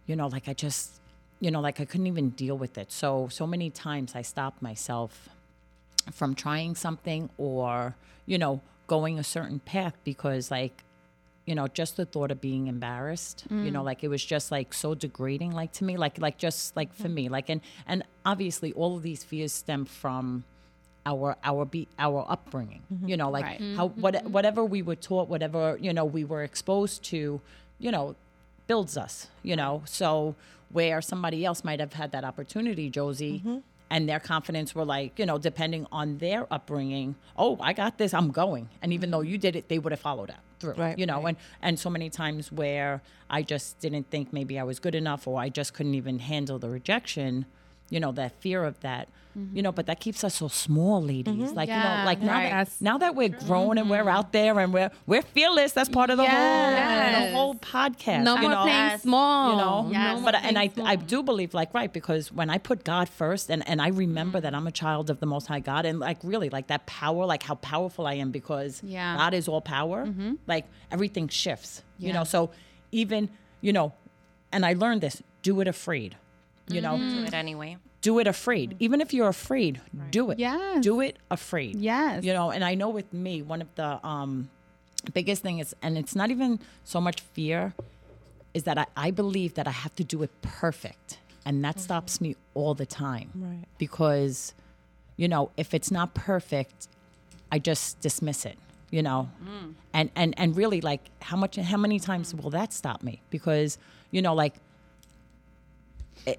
you 0.08 0.14
know, 0.16 0.26
like 0.36 0.46
I 0.52 0.54
just, 0.66 1.00
you 1.44 1.50
know, 1.50 1.60
like 1.68 1.80
I 1.80 1.86
couldn't 1.90 2.06
even 2.14 2.30
deal 2.44 2.56
with 2.64 2.74
it. 2.82 2.88
So 2.92 3.28
so 3.30 3.46
many 3.46 3.68
times 3.70 4.14
I 4.20 4.22
stopped 4.22 4.60
myself 4.70 5.28
from 6.12 6.34
trying 6.34 6.74
something 6.74 7.22
or 7.38 7.94
you 8.26 8.38
know 8.38 8.60
going 8.86 9.18
a 9.18 9.24
certain 9.36 9.60
path 9.60 9.94
because 10.04 10.50
like 10.50 10.76
you 11.50 11.56
know 11.56 11.66
just 11.66 11.96
the 11.96 12.06
thought 12.06 12.30
of 12.30 12.40
being 12.40 12.68
embarrassed 12.68 13.44
you 13.50 13.72
know 13.72 13.82
mm. 13.82 13.84
like 13.90 14.04
it 14.04 14.08
was 14.08 14.24
just 14.24 14.52
like 14.52 14.72
so 14.72 14.94
degrading 14.94 15.50
like 15.50 15.72
to 15.72 15.82
me 15.82 15.96
like 15.96 16.16
like 16.20 16.38
just 16.38 16.76
like 16.76 16.94
for 16.94 17.08
mm. 17.08 17.14
me 17.14 17.28
like 17.28 17.48
and 17.48 17.60
and 17.88 18.04
obviously 18.24 18.72
all 18.74 18.96
of 18.96 19.02
these 19.02 19.24
fears 19.24 19.52
stem 19.52 19.84
from 19.84 20.44
our 21.04 21.36
our 21.42 21.64
be 21.64 21.88
our 21.98 22.24
upbringing 22.28 22.82
mm-hmm. 22.92 23.08
you 23.08 23.16
know 23.16 23.28
like 23.30 23.44
Right. 23.44 23.60
how 23.74 23.88
mm-hmm. 23.88 24.00
what 24.00 24.14
mm-hmm. 24.14 24.30
whatever 24.30 24.64
we 24.64 24.80
were 24.80 24.94
taught 24.94 25.28
whatever 25.28 25.76
you 25.80 25.92
know 25.92 26.04
we 26.04 26.22
were 26.22 26.44
exposed 26.44 27.02
to 27.04 27.40
you 27.80 27.90
know 27.90 28.14
builds 28.68 28.96
us 28.96 29.26
you 29.42 29.56
know? 29.56 29.82
So 29.86 30.36
where 30.70 31.02
somebody 31.02 31.44
else 31.44 31.64
might 31.64 31.80
have 31.80 31.94
had 31.94 32.12
that 32.12 32.22
opportunity 32.22 32.88
josie 32.90 33.42
and 33.90 34.08
their 34.08 34.20
confidence 34.20 34.72
were 34.72 34.84
like 34.84 35.18
you 35.18 35.26
know 35.26 35.38
depending 35.38 35.84
on 35.90 36.18
their 36.18 36.46
upbringing 36.52 37.16
oh 37.36 37.58
i 37.60 37.72
got 37.72 37.98
this 37.98 38.14
i'm 38.14 38.30
going. 38.30 38.68
And 38.82 38.92
even 38.92 39.10
though 39.10 39.22
you 39.22 39.36
did 39.36 39.56
it 39.56 39.68
they 39.68 39.80
would 39.80 39.90
have 39.90 40.00
followed 40.00 40.28
that 40.28 40.44
through 40.60 40.74
Right, 40.74 40.98
you 40.98 41.06
know 41.06 41.26
and 41.26 41.36
and 41.62 41.78
so 41.78 41.90
many 41.90 42.10
times 42.10 42.52
where 42.52 43.02
i 43.28 43.42
just 43.42 43.80
didn't 43.80 44.10
think 44.10 44.32
maybe 44.32 44.58
i 44.58 44.62
was 44.62 44.78
good 44.78 44.94
enough 44.94 45.26
or 45.26 45.40
i 45.40 45.48
just 45.48 45.74
couldn't 45.74 45.94
even 45.94 46.18
handle 46.20 46.58
the 46.58 46.68
rejection 46.68 47.46
you 47.90 48.00
know 48.00 48.12
that 48.12 48.32
fear 48.40 48.64
of 48.64 48.78
that 48.80 49.08
mm-hmm. 49.36 49.56
you 49.56 49.62
know 49.62 49.72
but 49.72 49.86
that 49.86 50.00
keeps 50.00 50.24
us 50.24 50.36
so 50.36 50.48
small 50.48 51.02
ladies. 51.02 51.34
Mm-hmm. 51.34 51.54
Like 51.54 51.68
you 51.68 51.74
know 51.74 51.82
Yeah, 51.82 52.04
like 52.04 52.20
now 52.20 52.32
right. 52.32 52.50
that, 52.50 52.72
now 52.80 52.98
that 52.98 53.14
we're 53.14 53.28
grown 53.28 53.78
and 53.78 53.90
we're 53.90 53.98
mm-hmm. 53.98 54.08
out 54.08 54.32
there 54.32 54.58
and 54.58 54.72
we're 54.72 54.90
we're 55.06 55.22
fearless 55.22 55.72
that's 55.72 55.88
part 55.88 56.10
of 56.10 56.16
the 56.16 56.24
whole 56.24 56.32
Yes. 56.32 57.30
the 57.30 57.36
whole 57.36 57.54
podcast 57.56 58.22
No 58.22 58.36
you 58.36 58.42
more 58.42 58.50
know? 58.50 58.62
playing 58.62 58.98
small. 58.98 59.50
you 59.50 59.56
know? 59.56 59.88
Yes. 59.90 60.22
but 60.24 60.34
and 60.36 60.58
I, 60.58 60.68
Playing 60.68 60.88
I 60.88 60.96
do 60.96 61.22
believe 61.22 61.52
like 61.54 61.74
right 61.74 61.92
because 61.92 62.32
when 62.32 62.48
i 62.50 62.58
put 62.58 62.84
god 62.84 63.08
first 63.08 63.50
and 63.50 63.66
and 63.68 63.80
i 63.82 63.88
remember 63.88 64.40
that 64.40 64.54
i'm 64.54 64.66
a 64.66 64.72
child 64.72 65.10
of 65.10 65.20
the 65.20 65.26
most 65.26 65.46
high 65.46 65.60
god 65.60 65.84
and 65.84 65.98
like 65.98 66.18
really 66.22 66.50
like 66.50 66.68
that 66.68 66.86
power 66.86 67.24
like 67.26 67.42
how 67.42 67.56
powerful 67.56 68.06
i 68.06 68.14
am 68.14 68.30
because 68.30 68.82
Yeah. 68.84 69.16
god 69.16 69.34
is 69.34 69.48
all 69.48 69.60
power 69.60 70.08
like 70.46 70.66
everything 70.90 71.28
shifts 71.28 71.82
you 71.98 72.12
know? 72.14 72.24
So 72.24 72.50
even 72.92 73.28
you 73.60 73.72
know 73.72 73.92
and 74.52 74.64
i 74.64 74.72
learned 74.72 75.00
this 75.02 75.22
do 75.42 75.60
it 75.60 75.68
afraid 75.68 76.16
you 76.74 76.80
know? 76.80 76.94
Mm-hmm. 76.94 77.20
Do 77.20 77.24
it 77.24 77.34
anyway. 77.34 77.76
do 78.00 78.18
it 78.18 78.26
afraid. 78.26 78.76
Even 78.78 79.00
if 79.00 79.12
you're 79.12 79.28
afraid 79.28 79.80
do 80.10 80.30
it. 80.30 80.38
Yeah. 80.38 80.78
do 80.80 81.00
it 81.00 81.16
afraid. 81.30 81.76
Yes. 81.76 82.24
you 82.24 82.32
know 82.32 82.50
and 82.50 82.64
i 82.64 82.74
know 82.74 82.88
with 82.88 83.12
me 83.12 83.42
one 83.42 83.60
of 83.62 83.74
the 83.74 84.04
um 84.06 84.50
biggest 85.12 85.42
thing 85.42 85.58
is 85.58 85.74
and 85.82 85.96
it's 85.96 86.14
not 86.14 86.30
even 86.30 86.60
so 86.84 87.00
much 87.00 87.20
fear 87.20 87.74
is 88.52 88.64
that 88.64 88.76
i, 88.76 88.86
I 88.96 89.10
believe 89.10 89.54
that 89.54 89.66
i 89.66 89.70
have 89.70 89.94
to 89.96 90.04
do 90.04 90.22
it 90.22 90.30
perfect. 90.42 91.18
And 91.46 91.64
that 91.64 91.76
mm-hmm. 91.76 91.84
stops 91.84 92.20
me 92.20 92.36
all 92.52 92.74
the 92.74 92.86
time. 92.86 93.30
Right. 93.34 93.64
because 93.78 94.54
you 95.16 95.28
know 95.28 95.50
if 95.56 95.74
it's 95.74 95.90
not 95.90 96.14
perfect 96.14 96.88
i 97.50 97.58
just 97.58 98.00
dismiss 98.00 98.44
it 98.44 98.58
you 98.90 99.02
know? 99.02 99.30
Mm. 99.44 99.74
And 99.94 100.10
and 100.14 100.34
and 100.36 100.56
really 100.56 100.80
like 100.80 101.00
how 101.22 101.36
much 101.36 101.56
how 101.56 101.76
many 101.76 101.98
times 101.98 102.32
mm-hmm. 102.32 102.42
will 102.42 102.50
that 102.50 102.72
stop 102.72 103.02
me? 103.02 103.22
Because 103.30 103.78
you 104.10 104.20
know 104.22 104.34
like 104.34 104.54
it, 104.54 104.60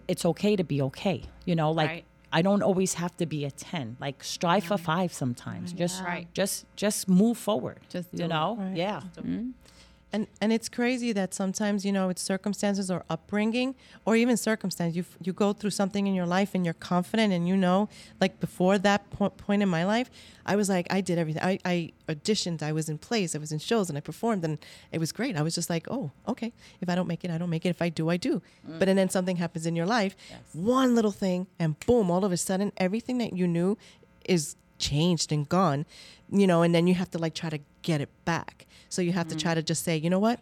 it's 0.08 0.26
okay 0.26 0.56
to 0.56 0.64
be 0.64 0.82
okay 0.82 1.24
you 1.46 1.56
know 1.56 1.72
like 1.72 1.90
Right. 1.90 2.06
i 2.32 2.42
don't 2.42 2.62
always 2.64 2.94
have 2.96 3.16
to 3.18 3.26
be 3.26 3.46
a 3.46 3.52
10 3.52 3.98
like 4.00 4.24
strive 4.24 4.64
for 4.64 4.78
5 4.78 5.14
sometimes 5.14 5.74
just 5.74 6.04
Right. 6.04 6.28
just 6.34 6.66
just 6.76 7.08
move 7.08 7.38
forward 7.38 7.80
Just 7.90 8.10
you 8.14 8.28
know? 8.28 8.58
Right. 8.60 8.76
yeah 8.78 9.02
And 10.14 10.28
and 10.42 10.52
it's 10.52 10.68
crazy 10.68 11.14
that 11.14 11.34
sometimes 11.34 11.86
you 11.86 11.92
know 11.92 12.10
it's 12.10 12.22
circumstances 12.22 12.92
or 12.92 13.04
upbringing 13.10 13.76
or 14.06 14.16
even 14.16 14.38
circumstance. 14.38 14.96
You 14.96 15.06
you 15.22 15.34
go 15.34 15.54
through 15.54 15.70
something 15.72 16.08
in 16.08 16.14
your 16.14 16.26
life 16.26 16.54
and 16.54 16.66
you're 16.66 16.74
confident 16.74 17.32
and 17.34 17.48
you 17.48 17.56
know 17.56 17.90
like 18.20 18.40
before 18.40 18.78
that 18.80 19.10
po- 19.12 19.30
point 19.30 19.64
in 19.64 19.70
my 19.70 19.86
life 19.86 20.10
I 20.46 20.56
was 20.56 20.70
like 20.70 20.88
I 20.92 21.02
did 21.02 21.18
everything. 21.18 21.44
I, 21.44 21.60
I 21.66 21.92
auditioned. 22.10 22.62
I 22.62 22.72
was 22.72 22.90
in 22.90 22.98
plays. 22.98 23.36
I 23.36 23.40
was 23.40 23.52
in 23.52 23.60
shows 23.60 23.90
and 23.90 23.98
I 23.98 24.02
performed 24.02 24.44
and 24.44 24.58
it 24.92 25.00
was 25.00 25.12
great. 25.12 25.38
I 25.38 25.42
was 25.42 25.56
just 25.56 25.70
like 25.70 25.88
oh 25.90 26.12
okay. 26.28 26.52
If 26.82 26.90
I 26.90 26.96
don't 26.96 27.08
make 27.08 27.24
it 27.24 27.32
I 27.32 27.38
don't 27.38 27.50
make 27.50 27.66
it. 27.66 27.70
If 27.70 27.82
I 27.82 27.90
do 27.90 28.10
I 28.10 28.18
do. 28.18 28.42
Mm. 28.68 28.80
But 28.80 28.90
and 28.90 28.98
then 28.98 29.10
something 29.10 29.38
happens 29.38 29.66
in 29.66 29.76
your 29.76 29.86
life 29.86 30.16
one 30.54 30.96
little 30.96 31.12
thing 31.12 31.48
and 31.58 31.80
boom 31.86 32.12
all 32.12 32.26
of 32.26 32.32
a 32.32 32.38
sudden 32.38 32.72
everything 32.78 33.18
that 33.20 33.34
you 33.34 33.48
knew 33.48 33.78
is 34.26 34.56
changed 34.82 35.32
and 35.32 35.48
gone, 35.48 35.86
you 36.30 36.48
know, 36.48 36.64
and 36.64 36.76
then 36.76 36.88
you 36.88 36.96
have 36.96 37.10
to 37.12 37.18
like 37.18 37.34
try 37.34 37.50
to 37.50 37.60
get 37.82 38.02
it 38.02 38.10
back. 38.26 38.66
So 38.90 39.02
you 39.02 39.14
have 39.14 39.28
to 39.30 39.36
try 39.36 39.54
to 39.56 39.62
just 39.64 39.84
say, 39.84 39.96
you 39.96 40.10
know 40.10 40.20
what, 40.20 40.40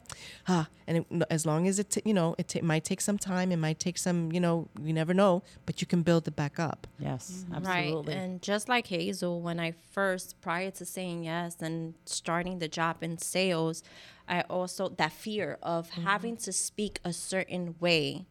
ah, 0.48 0.68
and 0.88 0.98
it, 0.98 1.06
as 1.30 1.46
long 1.46 1.68
as 1.68 1.78
it, 1.78 1.92
t- 1.92 2.02
you 2.04 2.16
know, 2.16 2.34
it 2.40 2.48
t- 2.48 2.62
might 2.62 2.84
take 2.84 3.00
some 3.00 3.18
time, 3.20 3.52
it 3.52 3.58
might 3.58 3.78
take 3.80 3.98
some, 3.98 4.32
you 4.32 4.40
know, 4.40 4.68
you 4.82 4.92
never 4.92 5.14
know, 5.14 5.44
but 5.68 5.82
you 5.82 5.88
can 5.88 6.02
build 6.02 6.28
it 6.28 6.36
back 6.36 6.60
up. 6.60 6.88
yes 7.00 7.46
absolutely 7.54 8.16
Right. 8.16 8.24
And 8.24 8.42
just 8.42 8.68
like 8.68 8.88
Hazel, 8.88 9.40
when 9.42 9.60
I 9.60 9.74
first, 9.92 10.42
prior 10.42 10.72
to 10.72 10.86
saying 10.86 11.26
yes 11.26 11.58
and 11.62 11.94
starting 12.06 12.58
the 12.58 12.68
job 12.68 13.04
in 13.04 13.20
sales, 13.20 13.84
I 14.28 14.42
also, 14.42 14.90
that 14.90 15.12
fear 15.12 15.58
of 15.62 15.90
having 15.90 16.38
to 16.38 16.52
speak 16.52 17.00
a 17.06 17.14
certain 17.14 17.76
way 17.80 18.26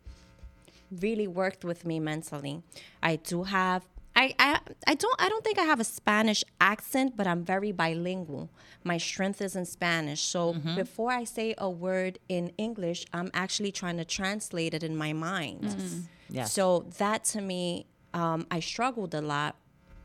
really 0.90 1.26
worked 1.26 1.64
with 1.64 1.84
me 1.84 2.00
mentally. 2.00 2.62
I 3.02 3.16
do 3.16 3.44
have, 3.44 3.84
I, 4.22 4.34
I 4.38 4.50
I 4.92 4.94
don't 5.02 5.18
I 5.24 5.28
don't 5.28 5.44
think 5.46 5.58
I 5.58 5.66
have 5.72 5.80
a 5.80 5.84
Spanish 6.00 6.42
accent, 6.72 7.08
but 7.18 7.26
I'm 7.30 7.42
very 7.54 7.72
bilingual. 7.82 8.44
My 8.92 8.98
strength 9.10 9.40
is 9.46 9.54
in 9.60 9.64
Spanish. 9.78 10.22
So 10.34 10.40
Mm-hmm. 10.54 10.74
before 10.84 11.10
I 11.20 11.24
say 11.36 11.48
a 11.68 11.70
word 11.86 12.14
in 12.36 12.44
English, 12.66 13.00
I'm 13.18 13.30
actually 13.44 13.72
trying 13.80 13.98
to 14.02 14.04
translate 14.18 14.72
it 14.78 14.82
in 14.82 14.94
my 15.04 15.12
mind. 15.12 15.62
Mm-hmm. 15.62 16.00
Yes. 16.38 16.52
So 16.56 16.64
that 17.02 17.20
to 17.32 17.40
me, 17.52 17.86
um, 18.22 18.40
I 18.56 18.60
struggled 18.72 19.14
a 19.14 19.20
lot 19.34 19.52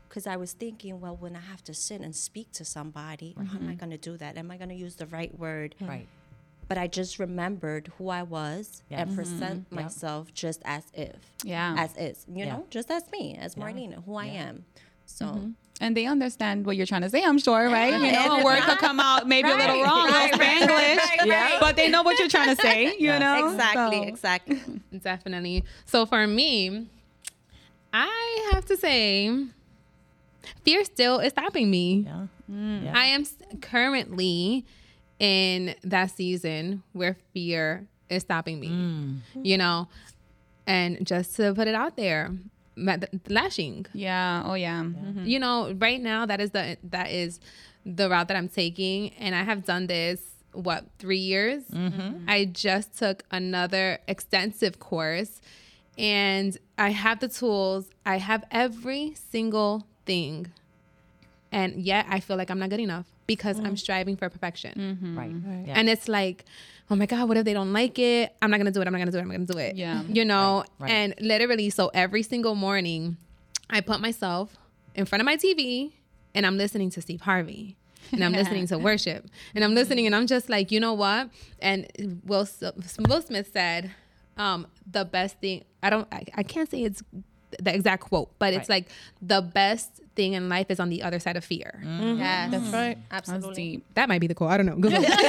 because 0.08 0.26
I 0.34 0.36
was 0.44 0.52
thinking, 0.52 0.92
well, 1.02 1.16
when 1.24 1.34
I 1.34 1.44
have 1.52 1.62
to 1.64 1.74
sit 1.74 2.00
and 2.06 2.14
speak 2.28 2.48
to 2.52 2.64
somebody, 2.64 3.34
how 3.50 3.58
am 3.58 3.68
I 3.68 3.74
going 3.82 3.90
to 3.98 4.02
do 4.10 4.16
that? 4.22 4.32
Am 4.42 4.48
I 4.54 4.56
going 4.56 4.68
to 4.76 4.80
use 4.86 4.94
the 5.02 5.06
right 5.06 5.36
word? 5.46 5.74
Mm-hmm. 5.76 5.88
Right. 5.94 6.08
But 6.68 6.78
I 6.78 6.86
just 6.86 7.18
remembered 7.18 7.92
who 7.98 8.08
I 8.08 8.22
was 8.22 8.82
Yes. 8.90 9.00
and 9.00 9.14
present 9.16 9.66
Yep. 9.70 9.82
myself 9.82 10.32
just 10.34 10.62
as 10.64 10.84
if, 10.94 11.16
Yeah. 11.44 11.74
as 11.78 11.96
is, 11.96 12.24
you 12.28 12.44
Yeah. 12.44 12.52
know, 12.56 12.66
just 12.70 12.90
as 12.90 13.04
me, 13.12 13.36
as 13.38 13.54
Marlena, 13.54 14.02
who 14.04 14.14
I 14.16 14.26
am. 14.26 14.64
So. 15.06 15.50
And 15.80 15.96
they 15.96 16.06
understand 16.06 16.64
what 16.64 16.76
you're 16.76 16.86
trying 16.86 17.02
to 17.02 17.10
say, 17.10 17.22
I'm 17.22 17.38
sure, 17.38 17.68
right? 17.68 17.92
You 17.92 18.12
know, 18.12 18.34
a 18.34 18.36
it's 18.36 18.44
word 18.44 18.60
could 18.62 18.78
come 18.78 19.00
out 19.00 19.26
maybe 19.28 19.50
a 19.50 19.56
little 19.56 19.82
wrong, 19.82 20.08
right, 20.08 20.32
or 20.32 20.38
right, 20.38 20.62
Spanglish, 20.62 21.18
right, 21.18 21.28
right. 21.28 21.56
but 21.60 21.76
they 21.76 21.88
know 21.90 22.02
what 22.02 22.18
you're 22.18 22.28
trying 22.28 22.54
to 22.54 22.60
say, 22.62 22.84
you 22.96 23.06
Yes. 23.08 23.20
know? 23.20 23.50
Exactly, 23.52 23.96
So- 23.98 24.02
exactly. 24.04 24.60
Definitely. 25.02 25.64
So 25.84 26.06
for 26.06 26.26
me, 26.26 26.86
I 27.92 28.48
have 28.52 28.64
to 28.66 28.76
say, 28.76 29.30
fear 30.64 30.84
still 30.84 31.18
is 31.18 31.32
stopping 31.32 31.70
me. 31.70 32.04
Yeah. 32.06 32.26
Mm. 32.50 32.94
I 32.94 33.06
am 33.06 33.26
currently 33.60 34.64
in 35.18 35.74
that 35.84 36.10
season 36.10 36.82
where 36.92 37.16
fear 37.32 37.86
is 38.08 38.22
stopping 38.22 38.60
me. 38.60 38.68
Mm. 38.68 39.20
You 39.42 39.58
know, 39.58 39.88
and 40.66 41.06
just 41.06 41.36
to 41.36 41.54
put 41.54 41.68
it 41.68 41.74
out 41.74 41.96
there, 41.96 42.30
lashing. 43.28 43.86
Yeah. 43.92 44.42
Oh, 44.44 44.54
yeah. 44.54 44.82
Mhm. 44.82 45.26
You 45.26 45.38
know, 45.38 45.72
right 45.78 46.00
now 46.00 46.26
that 46.26 46.40
is 46.40 46.50
the 46.50 46.76
that 46.84 47.10
is 47.10 47.40
the 47.86 48.08
route 48.08 48.28
that 48.28 48.36
I'm 48.36 48.48
taking, 48.48 49.10
and 49.20 49.34
I 49.34 49.42
have 49.42 49.64
done 49.64 49.86
this 49.86 50.20
what 50.52 50.86
three 50.98 51.18
years. 51.18 51.64
I 52.28 52.44
just 52.46 52.96
took 52.96 53.24
another 53.30 53.98
extensive 54.08 54.78
course, 54.78 55.40
and 55.98 56.56
I 56.78 56.90
have 56.90 57.20
the 57.20 57.28
tools. 57.28 57.90
I 58.06 58.18
have 58.18 58.44
every 58.50 59.14
single 59.30 59.86
thing, 60.06 60.46
and 61.54 61.80
yet 61.80 62.06
I 62.08 62.18
feel 62.18 62.36
like 62.36 62.50
I'm 62.50 62.58
not 62.58 62.70
good 62.70 62.80
enough 62.80 63.06
because 63.28 63.60
I'm 63.60 63.74
mm. 63.74 63.78
striving 63.78 64.16
for 64.16 64.28
perfection. 64.28 64.72
Mm-hmm. 64.76 65.18
Right. 65.18 65.30
Mm-hmm. 65.30 65.50
right. 65.50 65.68
Yeah. 65.68 65.74
And 65.76 65.88
it's 65.88 66.08
like, 66.08 66.44
oh 66.90 66.96
my 66.96 67.06
God, 67.06 67.28
what 67.28 67.36
if 67.36 67.44
they 67.44 67.54
don't 67.54 67.72
like 67.72 67.96
it? 67.98 68.34
I'm 68.42 68.50
not 68.50 68.58
gonna 68.58 68.72
do 68.72 68.80
it. 68.80 68.88
I'm 68.88 68.92
not 68.92 68.98
gonna 68.98 69.12
do 69.12 69.18
it. 69.18 69.22
I'm 69.22 69.28
not 69.28 69.34
gonna 69.34 69.46
do 69.46 69.58
it. 69.58 69.76
Yeah. 69.76 70.02
You 70.08 70.24
know? 70.24 70.64
right. 70.80 70.90
And 70.90 71.14
literally, 71.20 71.70
so 71.70 71.92
every 71.94 72.24
single 72.24 72.56
morning, 72.56 73.16
I 73.70 73.80
put 73.80 74.00
myself 74.00 74.56
in 74.96 75.06
front 75.06 75.20
of 75.20 75.26
my 75.26 75.36
TV 75.36 75.92
and 76.34 76.44
I'm 76.44 76.58
listening 76.58 76.90
to 76.90 77.00
Steve 77.00 77.20
Harvey. 77.20 77.76
And 78.12 78.22
I'm 78.22 78.32
listening 78.32 78.66
to 78.66 78.78
worship. 78.90 79.26
And 79.54 79.64
I'm 79.64 79.74
listening 79.74 80.06
and 80.06 80.14
I'm 80.14 80.26
just 80.26 80.50
like, 80.50 80.70
you 80.70 80.78
know 80.78 80.92
what? 80.92 81.30
And 81.60 82.20
Will, 82.26 82.46
Will 83.08 83.22
Smith 83.22 83.50
said, 83.52 83.92
um, 84.36 84.66
the 84.90 85.04
best 85.04 85.38
thing, 85.40 85.64
I 85.82 85.90
don't, 85.90 86.06
I, 86.12 86.24
I 86.34 86.42
can't 86.42 86.70
say 86.70 86.82
it's 86.82 87.02
the 87.62 87.74
exact 87.74 88.02
quote, 88.04 88.30
but 88.38 88.52
it's 88.54 88.68
Right. 88.68 88.84
like 88.84 88.88
the 89.22 89.42
best 89.42 90.00
thing 90.16 90.34
in 90.34 90.48
life 90.48 90.70
is 90.70 90.78
on 90.80 90.88
the 90.90 91.02
other 91.02 91.18
side 91.18 91.36
of 91.36 91.44
fear. 91.44 91.82
Mm-hmm. 91.84 92.18
Yes, 92.18 92.50
That's 92.50 92.68
right. 92.72 92.98
That's 93.10 93.28
absolutely. 93.28 93.54
deep. 93.54 93.84
That 93.94 94.08
might 94.08 94.20
be 94.20 94.26
the 94.28 94.34
quote. 94.34 94.50
I 94.50 94.56
don't 94.58 94.66
know. 94.66 94.76
Google 94.76 95.02
it. 95.02 95.10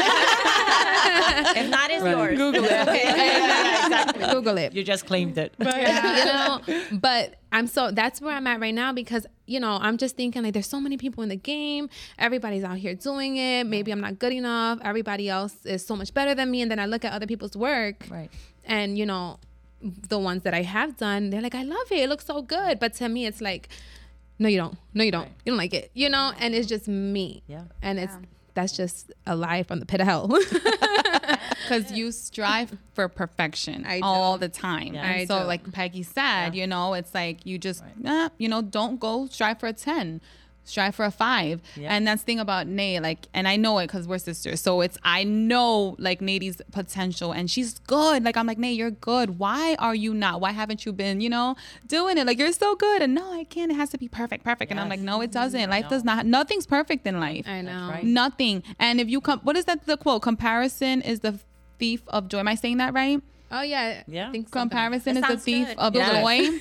If 1.57 1.69
not, 1.69 1.89
it's 1.91 2.03
yours. 2.03 2.37
Google 2.37 2.65
it. 2.65 2.71
exactly. 2.87 4.25
Google 4.33 4.57
it. 4.57 4.73
You 4.73 4.83
just 4.83 5.05
claimed 5.05 5.37
it. 5.37 5.53
you 5.59 5.65
know 5.65 6.61
but 6.93 7.35
i'm 7.51 7.67
so 7.67 7.91
that's 7.91 8.19
where 8.21 8.33
i'm 8.35 8.47
at 8.47 8.59
right 8.59 8.73
now 8.73 8.91
because 8.91 9.25
you 9.45 9.59
know 9.59 9.77
i'm 9.81 9.97
just 9.97 10.15
thinking 10.17 10.43
like 10.43 10.53
there's 10.53 10.67
so 10.67 10.79
many 10.79 10.97
people 10.97 11.23
in 11.23 11.29
the 11.29 11.35
game 11.35 11.89
everybody's 12.17 12.63
out 12.63 12.77
here 12.77 12.93
doing 12.95 13.37
it 13.37 13.65
maybe 13.65 13.91
i'm 13.91 14.01
not 14.01 14.19
good 14.19 14.33
enough 14.33 14.79
everybody 14.83 15.29
else 15.29 15.55
is 15.65 15.85
so 15.85 15.95
much 15.95 16.13
better 16.13 16.33
than 16.35 16.49
me 16.51 16.61
and 16.61 16.69
then 16.71 16.79
i 16.79 16.85
look 16.85 17.05
at 17.05 17.13
other 17.13 17.27
people's 17.27 17.55
work 17.55 18.05
Right. 18.09 18.29
and 18.65 18.97
you 18.97 19.05
know 19.05 19.39
the 20.09 20.17
ones 20.19 20.43
that 20.43 20.53
i 20.53 20.61
have 20.63 20.97
done 20.97 21.29
they're 21.29 21.41
like 21.41 21.55
i 21.55 21.63
love 21.63 21.91
it. 21.91 21.99
It 21.99 22.09
looks 22.09 22.25
so 22.25 22.41
good. 22.41 22.79
But 22.79 22.93
to 22.95 23.09
me 23.09 23.25
it's 23.25 23.41
like 23.41 23.69
no 24.37 24.49
you 24.49 24.57
don't. 24.57 24.77
No 24.93 25.03
you 25.03 25.11
don't. 25.11 25.29
You 25.45 25.51
don't 25.51 25.57
like 25.57 25.73
it. 25.73 25.91
You 25.93 26.09
know? 26.09 26.33
And 26.39 26.53
it's 26.53 26.67
just 26.67 26.87
me. 26.87 27.43
Yeah. 27.47 27.63
and 27.81 27.99
it's 27.99 28.13
that's 28.53 28.75
just 28.75 29.11
a 29.25 29.35
lie 29.35 29.63
from 29.63 29.79
the 29.79 29.85
pit 29.85 30.01
of 30.01 30.07
hell. 30.07 30.29
Because 31.67 31.91
you 31.91 32.11
strive 32.11 32.77
for 32.93 33.07
perfection 33.07 33.85
I 33.87 33.99
all 34.01 34.37
the 34.37 34.49
time. 34.49 34.93
Yeah. 34.93 35.01
And 35.01 35.21
I 35.21 35.25
so, 35.25 35.39
do. 35.39 35.45
like 35.45 35.71
Peggy 35.71 36.03
said, 36.03 36.53
you 36.53 36.67
know, 36.67 36.93
it's 36.93 37.13
like 37.13 37.43
you 37.43 37.57
just, 37.57 37.83
nah, 37.97 38.29
you 38.37 38.47
know, 38.47 38.61
don't 38.61 38.99
go 38.99 39.25
strive 39.27 39.59
for 39.59 39.65
a 39.67 39.73
10. 39.73 40.21
Strive 40.65 40.95
for 40.95 41.05
a 41.05 41.11
five, 41.11 41.61
Yeah. 41.75 41.93
and 41.93 42.07
that's 42.07 42.23
the 42.23 42.25
thing 42.25 42.39
about 42.39 42.65
Nay. 42.67 42.99
Like, 42.99 43.27
and 43.33 43.47
I 43.47 43.55
know 43.55 43.77
it 43.77 43.87
because 43.87 44.07
we're 44.07 44.17
sisters. 44.17 44.61
So 44.61 44.81
it's 44.81 44.97
I 45.03 45.23
know 45.23 45.95
like 45.99 46.21
Nady's 46.21 46.59
potential, 46.71 47.31
and 47.31 47.49
she's 47.49 47.79
good. 47.79 48.23
Like 48.23 48.35
I'm 48.35 48.47
like 48.47 48.57
Nay, 48.57 48.73
you're 48.73 48.91
good. 48.91 49.37
Why 49.37 49.75
are 49.77 49.93
you 49.95 50.13
not? 50.13 50.41
Why 50.41 50.51
haven't 50.51 50.85
you 50.85 50.91
been, 50.91 51.21
you 51.21 51.29
know, 51.29 51.55
doing 51.87 52.17
it? 52.17 52.25
Like 52.25 52.39
you're 52.39 52.51
so 52.51 52.75
good. 52.75 53.03
And 53.03 53.13
no, 53.13 53.31
I 53.31 53.43
can't. 53.43 53.71
It 53.71 53.75
has 53.75 53.89
to 53.91 53.97
be 53.97 54.07
perfect, 54.07 54.43
perfect. 54.43 54.71
And 54.71 54.79
I'm 54.79 54.89
like, 54.89 54.99
no, 54.99 55.21
it 55.21 55.25
mm-hmm. 55.25 55.33
doesn't. 55.33 55.69
Life 55.69 55.87
does 55.89 56.03
not. 56.03 56.25
Nothing's 56.25 56.65
perfect 56.65 57.05
in 57.05 57.19
life. 57.19 57.47
i 57.47 57.61
know 57.61 57.89
right. 57.89 58.03
Nothing. 58.03 58.63
And 58.79 58.99
if 58.99 59.07
you 59.07 59.21
come, 59.21 59.39
what 59.41 59.55
is 59.55 59.65
that? 59.65 59.85
The 59.85 59.97
quote: 59.97 60.23
"Comparison 60.23 61.01
is 61.01 61.19
the 61.19 61.39
thief 61.77 62.01
of 62.07 62.27
joy." 62.27 62.39
Am 62.39 62.47
I 62.47 62.55
saying 62.55 62.77
that 62.77 62.93
right? 62.93 63.21
Oh 63.51 63.61
yeah 63.61 64.03
Yeah. 64.07 64.29
I 64.29 64.31
think 64.31 64.51
Comparison 64.51 65.15
That 65.15 65.23
is 65.23 65.27
the 65.27 65.27
sounds 65.27 65.43
thief 65.43 65.67
good. 65.67 65.77
of 65.77 65.95
Yes. 65.95 66.11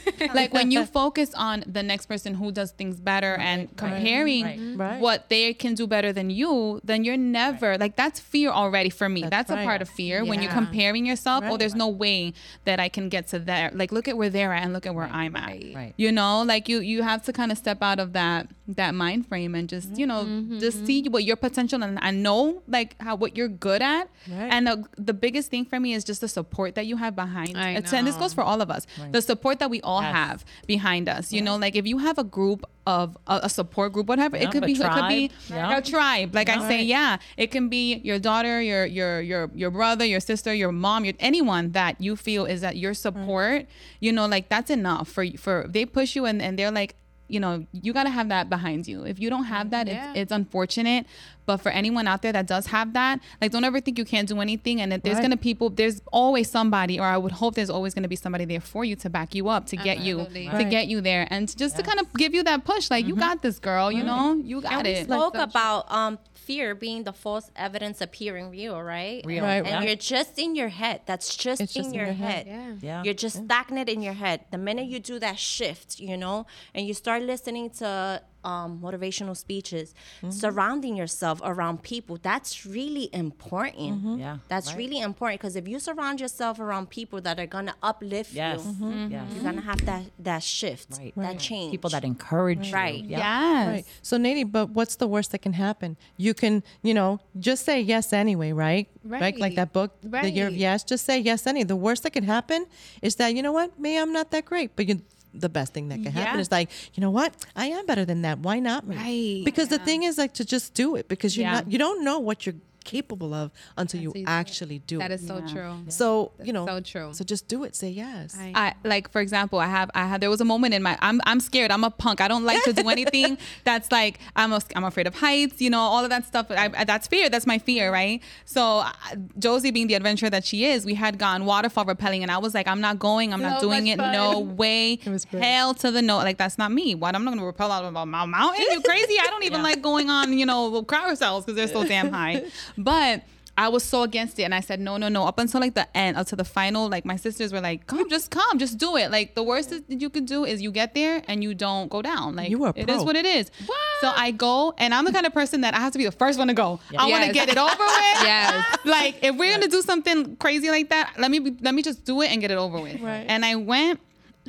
joy. 0.19 0.29
like 0.35 0.53
when 0.53 0.71
you 0.71 0.85
focus 0.87 1.33
on 1.35 1.65
the 1.67 1.83
next 1.83 2.07
person 2.07 2.35
who 2.35 2.53
does 2.53 2.73
things 2.73 3.01
better 3.01 3.35
and 3.37 3.75
comparing 3.77 4.45
right. 4.45 4.59
Mm-hmm. 4.59 4.81
Right. 4.81 5.01
what 5.01 5.29
they 5.29 5.55
can 5.55 5.75
do 5.75 5.87
better 5.87 6.13
than 6.13 6.31
you, 6.31 6.81
then 6.85 7.05
you're 7.05 7.17
never 7.17 7.79
like 7.79 7.97
that's 7.97 8.21
fear 8.21 8.51
already 8.51 8.91
for 8.91 9.09
me. 9.09 9.23
That's, 9.23 9.51
a 9.51 9.55
right. 9.55 9.65
part 9.65 9.83
of 9.83 9.89
fear 9.89 10.25
when 10.25 10.41
you're 10.43 10.53
comparing 10.53 11.05
yourself. 11.07 11.45
Oh, 11.47 11.57
there's 11.57 11.75
no 11.75 11.89
way 11.89 12.33
that 12.65 12.81
I 12.81 12.89
can 12.89 13.09
get 13.09 13.29
to 13.29 13.39
there. 13.39 13.71
Like 13.75 13.93
look 13.93 14.09
at 14.09 14.17
where 14.17 14.31
they're 14.31 14.53
at 14.53 14.63
and 14.65 14.73
look 14.73 14.87
at 14.87 14.95
where 14.95 15.07
I'm 15.07 15.37
at. 15.37 15.49
Right. 15.49 15.73
Right. 15.75 15.95
You 15.97 16.11
know, 16.13 16.43
like 16.43 16.69
you 16.69 16.79
you 16.81 17.03
have 17.03 17.23
to 17.25 17.33
kind 17.33 17.53
of 17.53 17.59
step 17.59 17.83
out 17.83 17.99
of 17.99 18.13
that 18.15 18.49
that 18.69 18.95
mind 18.95 19.27
frame 19.29 19.55
and 19.55 19.69
just 19.69 19.97
you 19.99 20.07
know 20.07 20.25
mm-hmm. 20.25 20.55
Mm-hmm. 20.55 20.59
just 20.61 20.87
see 20.87 21.03
what 21.09 21.25
your 21.25 21.37
potential 21.37 21.83
and, 21.83 21.99
I 22.01 22.11
know 22.11 22.63
like 22.67 22.97
how 23.01 23.15
what 23.17 23.37
you're 23.37 23.49
good 23.49 23.83
at. 23.83 24.09
Right. 24.29 24.49
And 24.51 24.67
the 24.67 24.85
the 24.97 25.15
biggest 25.15 25.51
thing 25.51 25.65
for 25.65 25.79
me 25.79 25.93
is 25.95 26.05
just 26.05 26.21
the 26.21 26.29
support 26.29 26.74
that 26.75 26.87
you 26.87 26.97
have 26.97 27.15
behind. 27.17 27.57
I 27.57 27.71
It's- 27.73 27.93
And 27.93 28.07
this 28.07 28.17
goes 28.17 28.33
for 28.35 28.43
all 28.43 28.61
of 28.61 28.71
us. 28.71 28.87
The 29.11 29.23
support 29.23 29.59
that 29.61 29.71
we 29.71 29.81
all 29.83 30.03
Yes. 30.03 30.15
have 30.15 30.45
behind 30.67 31.09
us. 31.09 31.33
You 31.33 31.43
know, 31.43 31.57
like 31.57 31.77
if 31.77 31.87
you 31.87 31.99
have 31.99 32.19
a 32.19 32.25
group 32.25 32.65
of 32.87 33.17
a, 33.27 33.41
a 33.45 33.49
support 33.49 33.93
group, 33.95 34.07
whatever 34.07 34.37
Yeah, 34.37 34.45
it 34.45 34.51
could 34.53 34.63
a 34.65 34.67
be, 34.67 34.73
it 34.73 34.79
could 34.79 35.09
be 35.09 35.29
tribe. 35.29 35.31
Yeah. 35.51 35.79
a 35.79 35.83
tribe. 35.83 36.35
Like 36.35 36.49
I 36.51 36.59
say, 36.69 36.77
Right. 36.79 36.87
yeah, 36.87 37.17
it 37.37 37.51
can 37.51 37.69
be 37.69 37.97
your 38.05 38.19
daughter, 38.19 38.61
your 38.61 38.85
your 38.85 39.21
your 39.23 39.51
your 39.55 39.71
brother, 39.71 40.05
your 40.05 40.21
sister, 40.21 40.53
your 40.53 40.73
mom, 40.73 41.05
your 41.07 41.15
anyone 41.19 41.73
that 41.73 42.01
you 42.01 42.15
feel 42.17 42.45
is 42.45 42.61
that 42.61 42.77
your 42.77 42.93
support. 42.95 43.67
You 44.01 44.13
know, 44.13 44.27
like 44.27 44.49
that's 44.49 44.71
enough 44.71 45.09
for 45.09 45.25
for 45.39 45.67
they 45.69 45.85
push 45.87 46.15
you 46.17 46.25
and 46.27 46.43
and 46.43 46.59
they're 46.59 46.71
like. 46.71 46.95
You 47.27 47.41
know, 47.41 47.67
you 47.73 47.95
got 47.95 48.03
to 48.05 48.11
have 48.11 48.29
that 48.29 48.51
behind 48.51 48.87
you. 48.87 49.03
If 49.05 49.19
you 49.19 49.31
don't 49.31 49.45
have 49.45 49.71
that, 49.71 49.87
Yeah. 49.87 50.11
it's, 50.11 50.19
it's 50.21 50.33
unfortunate. 50.33 51.07
But 51.47 51.59
for 51.59 51.71
anyone 51.71 52.07
out 52.09 52.23
there 52.23 52.33
that 52.33 52.47
does 52.47 52.67
have 52.69 52.93
that, 52.95 53.21
like, 53.41 53.51
don't 53.51 53.65
ever 53.65 53.81
think 53.81 53.99
you 53.99 54.05
can't 54.05 54.29
do 54.29 54.41
anything. 54.41 54.81
And 54.81 54.93
if 54.93 55.03
there's 55.03 55.17
Right. 55.17 55.23
gonna 55.23 55.37
people, 55.37 55.71
there's 55.71 56.01
always 56.13 56.51
somebody, 56.51 56.99
or 56.99 57.05
I 57.07 57.17
would 57.19 57.33
hope 57.33 57.55
there's 57.55 57.71
always 57.71 57.93
gonna 57.95 58.09
be 58.09 58.17
somebody 58.17 58.45
there 58.45 58.61
for 58.61 58.85
you 58.85 58.97
to 58.97 59.11
back 59.11 59.35
you 59.35 59.49
up, 59.49 59.67
to 59.67 59.77
get 59.77 60.01
you, 60.01 60.21
Absolutely. 60.21 60.59
to 60.59 60.65
get 60.71 60.87
you 60.89 61.01
there, 61.01 61.27
and 61.31 61.49
to 61.49 61.57
just 61.57 61.77
to 61.77 61.83
kind 61.83 62.01
of 62.01 62.13
give 62.15 62.35
you 62.35 62.43
that 62.45 62.65
push. 62.65 62.91
Like, 62.91 63.07
you 63.07 63.15
got 63.17 63.43
this, 63.43 63.59
girl. 63.59 63.93
You 63.93 64.05
know, 64.05 64.35
you 64.35 64.61
got 64.61 64.73
And 64.73 64.87
we 64.87 64.93
it. 64.95 65.05
spoke 65.05 65.35
about 65.37 65.91
um, 65.93 66.19
fear 66.47 66.75
being 66.75 67.05
the 67.05 67.13
false 67.13 67.51
evidence 67.57 68.01
appearing 68.01 68.51
real, 68.51 68.81
right? 68.83 69.23
Real. 69.25 69.45
Right, 69.45 69.65
And 69.65 69.75
right. 69.77 69.87
you're 69.87 69.97
just 70.15 70.39
in 70.39 70.55
your 70.55 70.69
head. 70.69 71.01
That's 71.07 71.29
just, 71.45 71.61
It's 71.61 71.75
in, 71.75 71.83
just 71.83 71.89
in 71.89 71.95
your 71.95 72.07
your 72.07 72.15
head. 72.15 72.47
head. 72.47 72.79
Yeah. 72.83 72.89
Yeah. 72.95 73.03
You're 73.05 73.15
just 73.27 73.37
stagnant 73.45 73.89
in 73.89 74.01
your 74.03 74.15
head. 74.25 74.41
The 74.51 74.59
minute 74.59 74.87
you 74.87 75.01
do 75.01 75.19
that 75.19 75.39
shift, 75.39 75.99
you 76.01 76.17
know, 76.17 76.47
and 76.75 76.87
you 76.87 76.95
start 76.95 77.23
listening 77.23 77.71
to 77.81 78.23
um, 78.45 78.79
motivational 78.83 79.35
speeches, 79.35 79.95
mm-hmm. 80.19 80.31
surrounding 80.31 80.97
yourself 80.97 81.41
around 81.43 81.83
people, 81.83 82.19
that's 82.21 82.67
really 82.67 83.09
important. 83.15 83.77
Mm-hmm. 84.05 84.19
Yeah. 84.21 84.37
That's 84.49 84.69
Right. 84.69 84.77
really 84.77 85.01
important 85.01 85.41
because 85.41 85.57
if 85.57 85.67
you 85.67 85.79
surround 85.79 86.21
yourself 86.21 86.61
around 86.61 86.91
people 86.91 87.23
that 87.23 87.41
are 87.41 87.47
gonna 87.47 87.75
uplift 87.83 88.35
Yes. 88.35 88.61
you, 88.79 89.09
Yes. 89.11 89.33
you're 89.33 89.43
gonna 89.45 89.63
have 89.63 89.87
that 89.87 90.03
that 90.19 90.43
shift, 90.43 90.89
Right. 90.99 91.15
that 91.17 91.23
Right. 91.23 91.39
change. 91.39 91.71
People 91.71 91.89
that 91.91 92.05
encourage 92.05 92.71
Right. 92.71 93.03
you. 93.03 93.11
Yeah. 93.17 93.19
yes. 93.19 93.67
Right. 93.69 93.85
So, 94.03 94.19
Nady, 94.19 94.45
but 94.45 94.71
what's 94.77 94.97
the 94.97 95.07
worst 95.09 95.31
that 95.33 95.41
can 95.41 95.55
happen? 95.55 95.97
You 96.19 96.34
can, 96.35 96.63
you 96.83 96.93
know, 96.95 97.21
just 97.39 97.65
say 97.65 97.81
yes 97.81 98.13
anyway, 98.13 98.53
right? 98.53 98.89
Like 99.05 99.21
Right. 99.23 99.39
Like 99.39 99.55
that 99.57 99.73
book, 99.73 99.91
The 100.03 100.31
Year 100.31 100.49
of 100.49 100.57
Yes. 100.57 100.85
Just 100.85 101.05
say 101.07 101.19
yes 101.19 101.47
anyway. 101.47 101.65
The 101.65 101.77
worst 101.77 102.03
that 102.03 102.13
can 102.13 102.25
happen 102.25 102.67
is 103.03 103.17
that 103.17 103.35
you 103.35 103.43
know 103.43 103.53
what? 103.53 103.79
Maybe 103.79 103.99
I'm 103.99 104.13
not 104.13 104.31
that 104.33 104.45
great, 104.45 104.77
but 104.77 104.87
you. 104.89 105.01
The 105.37 105.49
best 105.49 105.73
thing 105.75 105.89
that 105.89 106.01
can 106.01 106.13
happen 106.13 106.37
Yeah. 106.37 106.41
is 106.43 106.53
like, 106.53 106.71
you 106.95 107.01
know 107.01 107.11
what? 107.11 107.35
I 107.57 107.67
am 107.67 107.87
better 107.87 108.05
than 108.05 108.23
that. 108.23 108.39
Why 108.39 108.61
not 108.61 108.87
me? 108.87 108.95
Right. 108.97 109.43
Because 109.45 109.67
the 109.67 109.81
thing 109.81 110.05
is 110.05 110.17
like 110.17 110.33
to 110.35 110.45
just 110.45 110.75
do 110.75 110.95
it 110.95 111.09
because 111.09 111.37
you're 111.37 111.47
Yeah. 111.49 111.55
not, 111.55 111.73
you 111.73 111.77
don't 111.77 112.05
know 112.05 112.21
what 112.21 112.47
you're 112.47 112.55
capable 112.85 113.33
of 113.35 113.51
until 113.77 114.01
you 114.01 114.09
you 114.09 114.13
do 114.15 114.21
it. 114.21 114.29
actually 114.29 114.79
do 114.81 114.99
That 114.99 115.11
it. 115.11 115.21
is 115.21 115.27
so 115.27 115.41
true. 115.47 115.75
so 115.89 116.33
you 116.43 116.53
know, 116.53 116.67
so 116.67 116.81
true. 116.81 117.11
So 117.15 117.25
just 117.25 117.49
do 117.49 117.65
it. 117.65 117.75
Say 117.75 117.91
yes. 117.91 118.37
I- 118.39 118.53
I 118.55 118.75
like 118.85 119.11
for 119.11 119.21
example, 119.21 119.59
I 119.59 119.67
have 119.67 119.91
I 119.95 120.07
had 120.07 120.21
there 120.21 120.31
was 120.31 120.41
a 120.41 120.45
moment 120.45 120.75
in 120.75 120.83
my 120.83 120.97
I'm 121.01 121.21
I'm 121.27 121.41
scared. 121.41 121.71
I'm 121.71 121.85
a 121.85 121.91
punk. 121.91 122.21
I 122.21 122.29
don't 122.29 122.45
like 122.45 122.63
to 122.65 122.73
do 122.73 122.89
anything 122.97 123.39
that's 123.65 123.91
like 123.91 124.19
I'm 124.37 124.53
a, 124.53 124.61
I'm 124.77 124.85
afraid 124.85 125.07
of 125.07 125.15
heights. 125.15 125.61
You 125.61 125.71
know, 125.71 125.81
all 125.81 126.05
of 126.05 126.11
that 126.11 126.27
stuff. 126.27 126.47
I, 126.51 126.71
I- 126.77 126.85
that's 126.85 127.07
fear. 127.09 127.29
That's 127.31 127.47
my 127.47 127.59
fear, 127.59 127.93
right? 127.93 128.23
So 128.45 128.63
uh, 128.81 128.91
Josie, 129.39 129.71
being 129.71 129.87
the 129.87 129.95
adventurer 129.95 130.31
that 130.31 130.45
she 130.45 130.67
is, 130.67 130.85
we 130.85 130.95
had 130.95 131.19
gone 131.19 131.45
waterfall 131.47 131.85
rappelling, 131.87 132.23
and 132.23 132.31
I 132.31 132.39
was 132.39 132.55
like, 132.55 132.69
I'm 132.69 132.81
not 132.81 132.99
going. 132.99 133.33
I'm 133.33 133.41
not 133.43 133.61
doing 133.61 133.87
it. 133.87 133.99
fun. 133.99 134.13
No 134.13 134.39
way. 134.63 134.93
It 134.95 135.09
was 135.09 135.25
great. 135.25 135.43
Hell 135.43 135.75
to 135.75 135.91
the 135.91 136.03
no. 136.03 136.19
Like 136.19 136.39
that's 136.39 136.59
not 136.59 136.71
me. 136.73 136.95
What 136.95 137.15
I'm 137.15 137.25
not 137.25 137.33
gonna 137.35 137.47
rappel 137.47 137.71
out 137.73 137.85
of 137.85 137.95
a 137.97 138.07
mou- 138.07 138.27
mountain? 138.27 138.65
You 138.71 138.81
crazy? 138.83 139.17
I 139.21 139.27
don't 139.29 139.45
even 139.45 139.63
like 139.69 139.81
going 139.83 140.11
on 140.11 140.37
you 140.39 140.47
know 140.47 140.83
carousels 140.83 141.41
because 141.47 141.57
they're 141.57 141.69
so 141.69 141.85
damn 141.87 142.11
high. 142.13 142.45
But 142.77 143.23
I 143.57 143.69
was 143.69 143.85
so 143.85 144.03
against 144.03 144.37
it, 144.41 144.43
and 144.43 144.53
I 144.53 144.59
said 144.59 144.81
no, 144.81 144.97
no, 144.97 145.09
no. 145.09 145.27
Up 145.27 145.39
until 145.39 145.61
like 145.61 145.75
the 145.75 145.87
end, 145.97 146.17
up 146.17 146.27
to 146.27 146.35
the 146.35 146.45
final, 146.45 146.89
like 146.89 147.05
my 147.05 147.15
sisters 147.15 147.53
were 147.53 147.61
like, 147.61 147.87
"Come, 147.87 148.11
just 148.11 148.33
come, 148.33 148.59
just 148.59 148.79
do 148.79 148.97
it." 148.97 149.13
Like 149.13 149.37
the 149.37 149.45
worst 149.45 149.71
that 149.71 149.85
you 149.89 150.11
could 150.11 150.27
do 150.27 150.45
is 150.45 150.61
you 150.61 150.73
get 150.73 150.93
there 150.95 151.23
and 151.29 151.41
you 151.45 151.55
don't 151.55 151.89
go 151.89 152.03
down. 152.03 152.35
Like 152.35 152.51
You 152.51 152.59
were 152.59 152.71
a 152.71 152.73
it 152.75 152.91
is 152.91 152.97
pro. 152.97 153.05
what 153.05 153.15
it 153.17 153.25
is. 153.25 153.53
So 154.01 154.11
I 154.15 154.33
go, 154.33 154.75
and 154.77 154.93
I'm 154.93 155.05
the 155.05 155.13
kind 155.13 155.25
of 155.25 155.33
person 155.33 155.61
that 155.61 155.73
I 155.73 155.79
have 155.79 155.93
to 155.93 155.99
be 155.99 156.05
the 156.05 156.11
first 156.11 156.37
one 156.37 156.49
to 156.49 156.55
go. 156.55 156.81
I 156.99 157.09
want 157.09 157.23
to 157.23 157.33
Yes. 157.33 157.35
get 157.35 157.49
it 157.49 157.57
over 157.59 157.71
with. 157.79 158.23
Yes. 158.25 158.79
Like 158.85 159.23
if 159.23 159.37
we're 159.37 159.53
gonna 159.53 159.69
do 159.69 159.83
something 159.83 160.35
crazy 160.37 160.69
like 160.69 160.89
that, 160.91 161.15
let 161.17 161.31
me 161.31 161.39
be, 161.39 161.57
let 161.61 161.75
me 161.75 161.83
just 161.83 162.05
do 162.05 162.23
it 162.23 162.33
and 162.33 162.41
get 162.41 162.51
it 162.51 162.59
over 162.59 162.81
with. 162.81 163.01
Right. 163.01 163.25
And 163.29 163.45
I 163.45 163.55
went. 163.55 164.01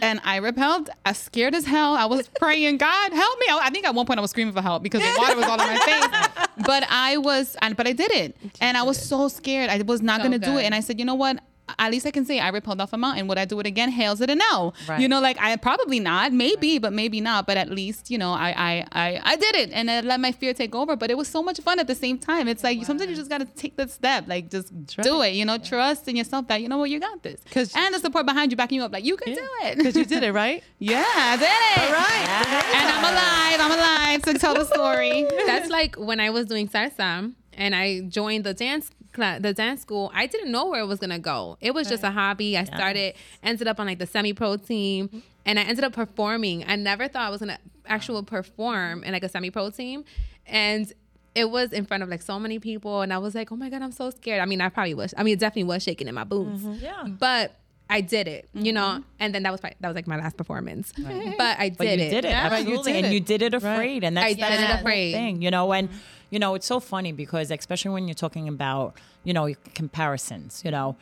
And 0.01 0.19
I 0.25 0.39
rappelled. 0.39 0.89
I 1.05 1.11
was 1.11 1.17
scared 1.17 1.55
as 1.55 1.65
hell. 1.65 1.95
I 1.95 2.05
was 2.05 2.27
praying, 2.27 2.77
God 2.77 3.13
help 3.13 3.39
me. 3.39 3.45
I, 3.49 3.69
think 3.69 3.85
at 3.85 3.95
one 3.95 4.05
point 4.05 4.19
I 4.19 4.21
was 4.21 4.31
screaming 4.31 4.53
for 4.53 4.61
help 4.61 4.83
because 4.83 5.01
the 5.01 5.15
water 5.17 5.35
was 5.37 5.45
all 5.45 5.59
in 5.59 5.67
my 5.67 5.77
face. 5.77 6.47
But 6.65 6.85
I 6.89 7.17
was, 7.17 7.57
but 7.75 7.85
I 7.85 7.91
did 7.91 8.11
it, 8.13 8.37
and 8.61 8.77
I 8.77 8.83
was 8.83 8.97
so 8.97 9.27
scared. 9.27 9.69
I 9.69 9.81
was 9.81 10.01
not 10.01 10.21
So 10.21 10.23
gonna 10.23 10.39
do 10.39 10.57
it. 10.57 10.63
And 10.63 10.73
I 10.73 10.79
said, 10.79 10.99
you 10.99 11.05
know 11.05 11.15
what? 11.15 11.39
At 11.79 11.91
least 11.91 12.05
I 12.05 12.11
can 12.11 12.25
say 12.25 12.39
I 12.39 12.51
rappelled 12.51 12.79
off 12.79 12.93
a 12.93 12.97
mountain. 12.97 13.27
Would 13.27 13.37
I 13.37 13.45
do 13.45 13.59
it 13.59 13.65
again? 13.65 13.89
Hails 13.91 14.21
it 14.21 14.29
a 14.29 14.35
no. 14.35 14.73
Right. 14.87 14.99
You 15.01 15.07
know, 15.07 15.19
like 15.19 15.37
I 15.41 15.55
probably 15.55 15.99
not, 15.99 16.31
maybe, 16.31 16.77
but 16.79 16.93
maybe 16.93 17.19
not. 17.21 17.47
But 17.47 17.57
at 17.57 17.69
least 17.69 18.11
you 18.11 18.17
know, 18.17 18.31
I 18.33 18.49
I 18.55 18.85
I, 18.91 19.21
I 19.23 19.35
did 19.35 19.55
it, 19.55 19.69
and 19.71 19.89
I 19.89 20.01
let 20.01 20.19
my 20.19 20.31
fear 20.31 20.53
take 20.53 20.75
over. 20.75 20.95
But 20.95 21.09
it 21.11 21.17
was 21.17 21.27
so 21.27 21.41
much 21.41 21.59
fun 21.61 21.79
at 21.79 21.87
the 21.87 21.95
same 21.95 22.17
time. 22.19 22.47
It's 22.47 22.63
like 22.63 22.83
sometimes 22.85 23.09
you 23.09 23.15
just 23.15 23.29
gotta 23.29 23.45
take 23.45 23.75
the 23.77 23.87
step, 23.87 24.25
like 24.27 24.49
just 24.51 24.71
do 24.87 25.21
it. 25.21 25.33
You 25.33 25.45
know, 25.45 25.57
trust 25.57 26.07
in 26.07 26.15
yourself 26.15 26.47
that 26.49 26.61
you 26.61 26.69
know 26.69 26.77
what 26.77 26.89
you 26.89 26.99
got 26.99 27.23
this, 27.23 27.41
'Cause- 27.51 27.73
and 27.75 27.93
the 27.95 27.99
support 27.99 28.25
behind 28.25 28.51
you, 28.51 28.57
backing 28.57 28.77
you 28.77 28.83
up, 28.83 28.91
like 28.93 29.03
you 29.05 29.17
can 29.17 29.33
do 29.33 29.47
it. 29.63 29.77
Because 29.77 29.95
you 29.95 30.05
did 30.05 30.23
it, 30.23 30.33
right? 30.33 30.63
Yeah, 30.79 31.03
I 31.03 31.37
did 31.37 31.45
it. 31.45 31.77
All 31.87 31.93
right. 31.93 32.27
And 32.75 32.87
I'm 32.93 33.03
alive. 33.13 33.59
I'm 33.59 33.71
alive 33.79 34.21
to 34.23 34.33
tell 34.39 34.53
the 34.53 34.65
story. 34.65 35.25
That's 35.47 35.69
like 35.69 35.95
when 35.95 36.19
I 36.19 36.29
was 36.29 36.45
doing 36.45 36.67
salsa 36.67 37.33
and 37.53 37.75
I 37.75 38.01
joined 38.01 38.43
the 38.43 38.53
dance 38.53 38.89
cla- 38.89 38.95
the 39.15 39.53
dance 39.53 39.81
school. 39.81 40.11
I 40.13 40.27
didn't 40.27 40.51
know 40.51 40.67
where 40.67 40.81
it 40.81 40.87
was 40.87 40.99
gonna 40.99 41.19
go. 41.19 41.57
It 41.61 41.73
was 41.73 41.87
just 41.87 42.03
a 42.03 42.11
hobby. 42.11 42.57
I 42.57 42.63
started, 42.63 43.15
ended 43.43 43.67
up 43.67 43.79
on 43.79 43.87
like 43.87 43.99
the 43.99 44.07
semi 44.07 44.33
pro 44.33 44.57
team, 44.57 45.07
mm-hmm. 45.07 45.19
and 45.45 45.59
I 45.59 45.63
ended 45.63 45.83
up 45.83 45.93
performing. 45.93 46.63
I 46.67 46.75
never 46.75 47.07
thought 47.07 47.27
I 47.27 47.29
was 47.29 47.39
gonna 47.39 47.59
actually 47.87 48.23
perform 48.23 49.03
in 49.03 49.13
like 49.13 49.23
a 49.23 49.29
semi 49.29 49.49
pro 49.49 49.69
team, 49.69 50.05
and 50.45 50.91
it 51.33 51.49
was 51.49 51.73
in 51.73 51.85
front 51.85 52.01
of 52.01 52.09
like 52.09 52.21
so 52.21 52.39
many 52.39 52.59
people, 52.59 53.01
and 53.01 53.13
I 53.13 53.17
was 53.17 53.35
like, 53.35 53.51
oh 53.51 53.55
my 53.55 53.69
god, 53.69 53.81
I'm 53.81 53.91
so 53.91 54.09
scared. 54.09 54.39
I 54.41 54.45
mean, 54.45 54.61
I 54.61 54.69
probably 54.69 54.93
was. 54.93 55.13
I 55.17 55.23
mean, 55.23 55.33
it 55.33 55.39
definitely 55.39 55.65
was 55.65 55.83
shaking 55.83 56.07
in 56.07 56.15
my 56.15 56.23
boots. 56.23 56.61
Mm-hmm. 56.61 56.83
Yeah. 56.83 57.03
But 57.07 57.55
I 57.89 58.01
did 58.01 58.27
it, 58.27 58.49
you 58.53 58.73
know, 58.73 58.81
mm-hmm. 58.81 59.01
and 59.19 59.35
then 59.35 59.43
that 59.43 59.51
was 59.51 59.61
my, 59.61 59.73
that 59.79 59.87
was 59.87 59.95
like 59.95 60.07
my 60.07 60.17
last 60.17 60.37
performance. 60.37 60.91
But 60.97 61.59
I 61.59 61.69
did 61.69 61.77
But 61.77 61.87
you 61.87 61.93
it. 61.93 62.09
did 62.09 62.25
it, 62.25 62.29
Right, 62.29 62.33
you 62.33 62.73
absolutely, 62.77 62.93
did 62.93 62.97
and 62.97 63.07
it. 63.07 63.13
you 63.13 63.19
did 63.19 63.41
it 63.43 63.53
afraid, 63.53 64.03
and 64.03 64.17
that's 64.17 64.25
I 64.25 64.29
did 64.33 64.39
that's 64.41 64.63
it 64.63 64.67
the 64.67 64.79
afraid. 64.79 65.11
thing, 65.13 65.41
you 65.41 65.51
know. 65.51 65.71
And 65.71 65.89
you 66.35 66.39
know, 66.39 66.53
it's 66.53 66.65
so 66.65 66.81
funny 66.81 67.13
because 67.13 67.49
especially 67.49 67.91
when 67.91 68.09
you're 68.09 68.13
talking 68.13 68.49
about 68.49 68.97
you 69.23 69.33
know 69.33 69.53
comparisons, 69.73 70.61
you 70.65 70.69
know, 70.69 70.97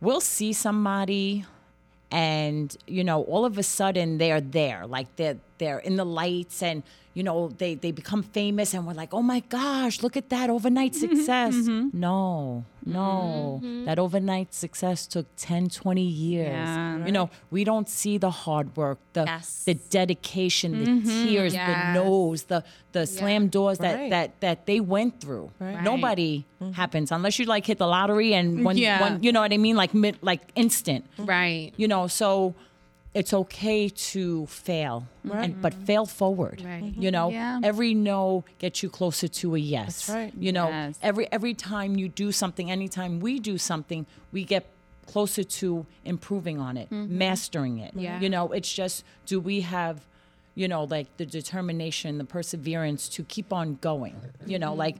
we'll 0.00 0.20
see 0.20 0.52
somebody, 0.52 1.44
and 2.10 2.76
you 2.88 3.04
know, 3.04 3.22
all 3.22 3.44
of 3.44 3.56
a 3.56 3.62
sudden 3.62 4.18
they're 4.18 4.40
there, 4.40 4.84
like 4.84 5.14
they're 5.14 5.36
they're 5.58 5.78
in 5.78 5.94
the 5.94 6.04
lights, 6.04 6.60
and 6.60 6.82
you 7.14 7.22
know, 7.22 7.48
they 7.48 7.74
they 7.74 7.90
become 7.92 8.22
famous, 8.22 8.74
and 8.74 8.86
we're 8.86 8.94
like, 8.94 9.12
oh 9.12 9.22
my 9.22 9.40
gosh, 9.40 10.02
look 10.02 10.16
at 10.16 10.30
that 10.30 10.48
overnight 10.48 10.92
mm-hmm. 10.92 11.14
success. 11.16 11.54
Mm-hmm. 11.54 11.98
No, 11.98 12.64
no, 12.86 13.60
mm-hmm. 13.62 13.84
that 13.84 13.98
overnight 13.98 14.54
success 14.54 15.06
took 15.06 15.26
10, 15.36 15.68
20 15.68 16.02
years. 16.02 16.48
Yeah. 16.48 17.04
You 17.04 17.12
know, 17.12 17.30
we 17.50 17.64
don't 17.64 17.88
see 17.88 18.18
the 18.18 18.30
hard 18.30 18.76
work, 18.76 18.98
the 19.12 19.24
Yes. 19.24 19.64
the 19.64 19.74
dedication, 19.74 20.84
the 20.84 21.08
tears, 21.08 21.54
Yes. 21.54 21.94
the 21.94 22.00
no's, 22.00 22.44
the 22.44 22.64
the 22.92 23.06
slam 23.06 23.48
doors 23.48 23.78
that 23.78 23.96
Right. 23.96 24.10
that 24.10 24.40
that 24.40 24.66
they 24.66 24.80
went 24.80 25.20
through. 25.20 25.50
Right. 25.58 25.82
Nobody 25.82 26.46
happens 26.74 27.12
unless 27.12 27.38
you 27.38 27.44
like 27.44 27.66
hit 27.66 27.78
the 27.78 27.86
lottery 27.86 28.34
and 28.34 28.64
one, 28.64 28.76
Yeah. 28.78 29.00
one 29.00 29.22
you 29.22 29.32
know 29.32 29.40
what 29.40 29.52
I 29.52 29.58
mean, 29.58 29.76
like 29.76 29.92
mid, 29.94 30.16
like 30.22 30.40
instant. 30.54 31.04
Right. 31.18 31.72
You 31.76 31.88
know, 31.88 32.06
so 32.06 32.54
it's 33.14 33.34
okay 33.34 33.88
to 33.88 34.46
fail, 34.46 35.06
and 35.30 35.60
but 35.60 35.74
fail 35.74 36.06
forward. 36.06 36.62
Right. 36.64 36.82
You 36.82 36.90
mm-hmm. 36.90 37.10
know, 37.10 37.30
Yeah. 37.30 37.60
every 37.62 37.92
no 37.94 38.44
gets 38.58 38.82
you 38.82 38.88
closer 38.88 39.28
to 39.28 39.54
a 39.54 39.58
yes. 39.58 40.08
Right. 40.08 40.32
You 40.38 40.52
know, 40.52 40.68
Yes. 40.68 40.98
every 41.02 41.30
every 41.30 41.54
time 41.54 41.96
you 41.96 42.08
do 42.08 42.32
something, 42.32 42.70
anytime 42.70 43.20
we 43.20 43.38
do 43.38 43.58
something, 43.58 44.06
we 44.32 44.44
get 44.44 44.66
closer 45.06 45.44
to 45.44 45.84
improving 46.04 46.58
on 46.58 46.76
it, 46.76 46.88
mm-hmm. 46.88 47.18
mastering 47.18 47.78
it. 47.78 47.92
Yeah. 47.94 48.18
You 48.18 48.30
know, 48.30 48.50
it's 48.52 48.72
just 48.72 49.04
do 49.26 49.40
we 49.40 49.60
have, 49.60 50.06
you 50.54 50.66
know, 50.66 50.84
like 50.84 51.14
the 51.18 51.26
determination, 51.26 52.16
the 52.16 52.24
perseverance 52.24 53.08
to 53.10 53.24
keep 53.24 53.52
on 53.52 53.76
going. 53.82 54.16
You 54.46 54.58
know, 54.58 54.70
mm-hmm. 54.70 54.78
like 54.78 54.96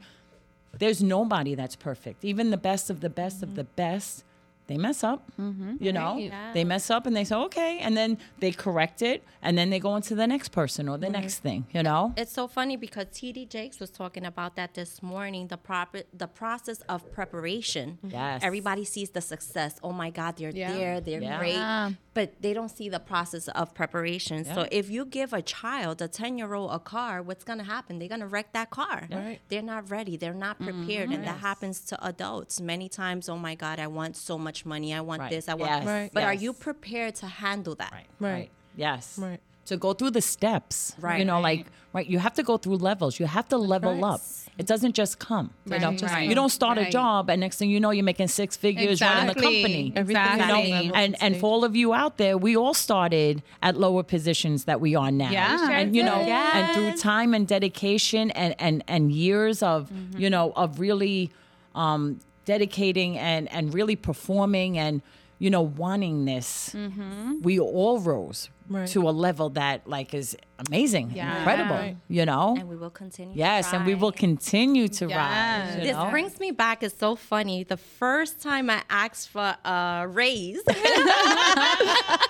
there's 0.79 1.03
nobody 1.03 1.55
that's 1.55 1.77
perfect. 1.77 2.25
Even 2.25 2.51
the 2.51 2.57
best 2.59 2.91
of 2.91 3.01
the 3.01 3.11
best 3.11 3.43
of 3.43 3.55
the 3.55 3.65
best, 3.65 4.25
they 4.67 4.79
mess 4.79 5.03
up. 5.05 5.31
Mm-hmm. 5.41 5.77
You 5.81 5.93
know, 5.93 6.15
Right. 6.17 6.53
they 6.55 6.65
mess 6.65 6.91
up 6.91 7.07
and 7.07 7.15
they 7.17 7.25
say 7.25 7.35
okay, 7.37 7.79
and 7.81 7.97
then 7.97 8.19
they 8.39 8.53
correct 8.53 9.03
it, 9.03 9.25
and 9.43 9.57
then 9.59 9.71
they 9.71 9.79
go 9.81 9.97
into 9.97 10.15
the 10.15 10.27
next 10.27 10.51
person 10.51 10.89
or 10.89 10.99
the 10.99 11.07
mm-hmm. 11.07 11.21
next 11.21 11.39
thing. 11.39 11.67
You 11.73 11.83
know, 11.83 12.15
It's 12.17 12.33
so 12.33 12.47
funny 12.47 12.77
because 12.77 13.07
TD 13.07 13.49
Jakes 13.49 13.81
was 13.81 13.91
talking 13.91 14.25
about 14.25 14.57
that 14.57 14.75
this 14.75 15.03
morning. 15.03 15.49
The 15.49 15.57
proper 15.57 16.03
the 16.13 16.29
process 16.29 16.81
of 16.89 17.11
preparation. 17.13 17.99
Yes. 18.03 18.43
Everybody 18.43 18.85
sees 18.85 19.11
the 19.11 19.21
success. 19.21 19.79
Oh 19.83 19.93
my 19.93 20.11
God, 20.11 20.37
they're 20.37 20.51
Yeah. 20.51 20.73
there, 20.73 21.01
they're 21.01 21.23
Yeah. 21.23 21.39
great, 21.39 21.97
but 22.15 22.41
they 22.41 22.53
don't 22.53 22.71
see 22.79 22.89
the 22.89 23.01
process 23.01 23.49
of 23.49 23.75
preparation. 23.75 24.45
So 24.45 24.67
if 24.71 24.91
you 24.91 25.05
give 25.05 25.33
a 25.33 25.43
child, 25.43 26.01
a 26.03 26.09
ten 26.09 26.39
year 26.39 26.55
old, 26.55 26.71
a 26.71 26.79
car, 26.79 27.23
what's 27.23 27.45
gonna 27.45 27.65
happen? 27.65 27.99
They're 27.99 28.09
gonna 28.09 28.27
wreck 28.27 28.53
that 28.53 28.71
car. 28.71 29.09
Right. 29.11 29.41
They're 29.49 29.63
not 29.75 29.91
ready. 29.91 30.17
They're 30.17 30.35
not 30.35 30.59
prepared, 30.59 31.09
mm-hmm. 31.09 31.13
and 31.15 31.27
that 31.27 31.39
happens 31.41 31.81
to 31.91 31.95
adults 32.07 32.61
many 32.61 32.89
times. 32.89 33.29
Oh 33.29 33.37
my 33.37 33.55
God, 33.55 33.79
I 33.79 33.87
want 33.87 34.17
so 34.17 34.39
much 34.39 34.52
money. 34.65 34.89
I 34.95 35.01
want 35.01 35.21
Right. 35.21 35.31
this. 35.35 35.49
I 35.49 35.55
want. 35.55 35.71
Yes. 35.73 35.87
Right. 35.87 36.11
But 36.13 36.23
are 36.25 36.35
you 36.45 36.53
prepared 36.53 37.15
to 37.23 37.27
handle 37.27 37.75
that? 37.83 37.93
Right. 37.93 38.07
Right. 38.31 38.51
Yes. 38.77 39.19
Right. 39.19 39.41
To 39.67 39.77
go 39.77 39.91
through 39.99 40.11
the 40.19 40.21
steps. 40.35 40.77
Right? 41.01 41.19
You 41.21 41.25
know, 41.31 41.41
like 41.41 41.67
right, 41.97 42.07
you 42.07 42.19
have 42.27 42.35
to 42.41 42.43
go 42.43 42.57
through 42.63 42.77
levels. 42.91 43.13
You 43.21 43.27
have 43.27 43.49
to 43.55 43.57
level 43.75 43.93
Right. 43.95 44.15
up. 44.15 44.21
It 44.59 44.67
doesn't 44.67 44.95
just 44.95 45.19
come. 45.19 45.47
You 45.65 45.79
know, 45.79 45.91
Right, 45.91 46.03
right. 46.03 46.29
you 46.29 46.35
don't 46.35 46.51
start 46.61 46.77
a 46.79 46.87
job 46.91 47.31
and 47.31 47.41
next 47.41 47.57
thing 47.59 47.71
you 47.71 47.81
know 47.81 47.91
you're 47.91 48.05
making 48.13 48.29
six 48.29 48.51
figures 48.57 49.01
running 49.01 49.27
the 49.27 49.33
Exactly. 49.33 49.63
company. 49.63 49.93
Everything 50.03 50.41
You 50.41 50.47
know, 50.89 50.95
and 51.03 51.11
and 51.25 51.33
for 51.41 51.47
all 51.53 51.63
of 51.65 51.75
you 51.81 51.89
out 52.03 52.15
there, 52.23 52.37
we 52.47 52.53
all 52.63 52.75
started 52.75 53.43
at 53.63 53.73
lower 53.87 54.03
positions 54.03 54.65
that 54.65 54.79
we 54.81 54.91
are 55.03 55.11
now. 55.25 55.31
Yeah. 55.31 55.57
Sure 55.57 55.71
and 55.71 55.95
you 55.97 56.03
know, 56.03 56.19
did. 56.19 56.29
and 56.57 56.65
through 56.75 56.93
time 57.13 57.33
and 57.37 57.45
dedication 57.57 58.31
and 58.33 58.55
and 58.67 58.77
and 58.95 59.13
years 59.13 59.63
of 59.63 59.79
Mm-hmm. 59.91 60.21
you 60.23 60.29
know 60.35 60.53
of 60.63 60.69
really 60.81 61.31
um, 61.75 62.03
dedicating 62.45 63.19
and 63.19 63.51
and 63.53 63.75
really 63.75 63.97
performing 63.97 64.79
and 64.79 65.03
you 65.39 65.51
know 65.51 65.63
wanting 65.63 66.25
this, 66.25 66.71
Mm-hmm. 66.75 67.43
we 67.43 67.59
all 67.59 67.99
rose 68.01 68.49
Right. 68.69 68.89
to 68.91 69.09
a 69.09 69.11
level 69.11 69.51
that 69.51 69.87
like 69.87 70.15
is 70.15 70.37
amazing, 70.69 71.11
Yeah. 71.15 71.37
incredible. 71.39 71.77
Right. 71.77 71.97
You 72.09 72.25
know. 72.25 72.57
And 72.59 72.69
we 72.69 72.77
will 72.77 72.91
continue. 72.91 73.33
to 73.35 73.39
Yes, 73.39 73.73
and 73.75 73.85
we 73.85 73.95
will 73.95 74.13
continue 74.13 74.89
to 74.89 75.09
Yes. 75.09 75.17
rise. 75.17 75.75
you 75.77 75.83
This 75.83 75.97
know? 75.97 76.11
brings 76.11 76.39
me 76.41 76.53
back. 76.53 76.83
It's 76.83 76.97
so 76.97 77.17
funny. 77.17 77.65
The 77.65 77.77
first 77.77 78.41
time 78.41 78.71
I 78.71 78.83
asked 78.89 79.29
for 79.31 79.57
a 79.65 80.07
raise, 80.09 80.63
it 80.67 82.21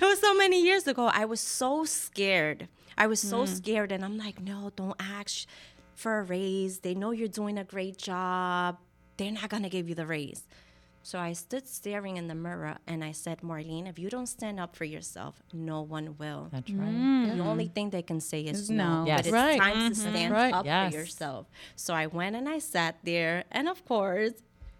was 0.00 0.20
so 0.20 0.34
many 0.34 0.62
years 0.62 0.86
ago. 0.86 1.06
I 1.06 1.24
was 1.24 1.40
so 1.40 1.84
scared. 1.84 2.68
I 2.98 3.06
was 3.06 3.20
so 3.20 3.46
scared, 3.46 3.92
and 3.92 4.04
I'm 4.04 4.18
like, 4.18 4.40
no, 4.40 4.70
don't 4.76 4.96
ask 5.00 5.46
for 5.94 6.18
a 6.18 6.22
raise. 6.22 6.80
They 6.80 6.94
know 6.94 7.12
you're 7.12 7.28
doing 7.28 7.56
a 7.58 7.64
great 7.64 7.96
job. 7.96 8.76
They're 9.20 9.30
not 9.30 9.50
gonna 9.50 9.68
give 9.68 9.86
you 9.86 9.94
the 9.94 10.06
raise. 10.06 10.44
So 11.02 11.18
I 11.18 11.34
stood 11.34 11.68
staring 11.68 12.16
in 12.16 12.26
the 12.26 12.34
mirror 12.34 12.76
and 12.86 13.04
I 13.04 13.12
said, 13.12 13.40
Marlene, 13.42 13.86
if 13.86 13.98
you 13.98 14.08
don't 14.08 14.26
stand 14.26 14.58
up 14.58 14.74
for 14.74 14.84
yourself, 14.84 15.42
no 15.52 15.82
one 15.82 16.16
will. 16.16 16.48
That's 16.50 16.70
right. 16.70 16.88
Mm. 16.88 17.36
The 17.36 17.42
only 17.42 17.68
thing 17.68 17.90
they 17.90 18.00
can 18.02 18.20
say 18.20 18.40
is 18.40 18.70
no. 18.70 19.02
no. 19.02 19.06
Yes. 19.06 19.18
But 19.18 19.26
it's 19.26 19.32
Right. 19.32 19.60
time 19.60 19.74
to 19.74 20.00
mm-hmm. 20.00 20.10
stand 20.10 20.32
Right. 20.32 20.54
up 20.54 20.64
Yes. 20.64 20.92
for 20.92 20.98
yourself. 20.98 21.46
So 21.76 21.92
I 21.92 22.06
went 22.06 22.34
and 22.34 22.48
I 22.48 22.60
sat 22.60 22.96
there, 23.02 23.44
and 23.50 23.68
of 23.68 23.84
course, 23.84 24.32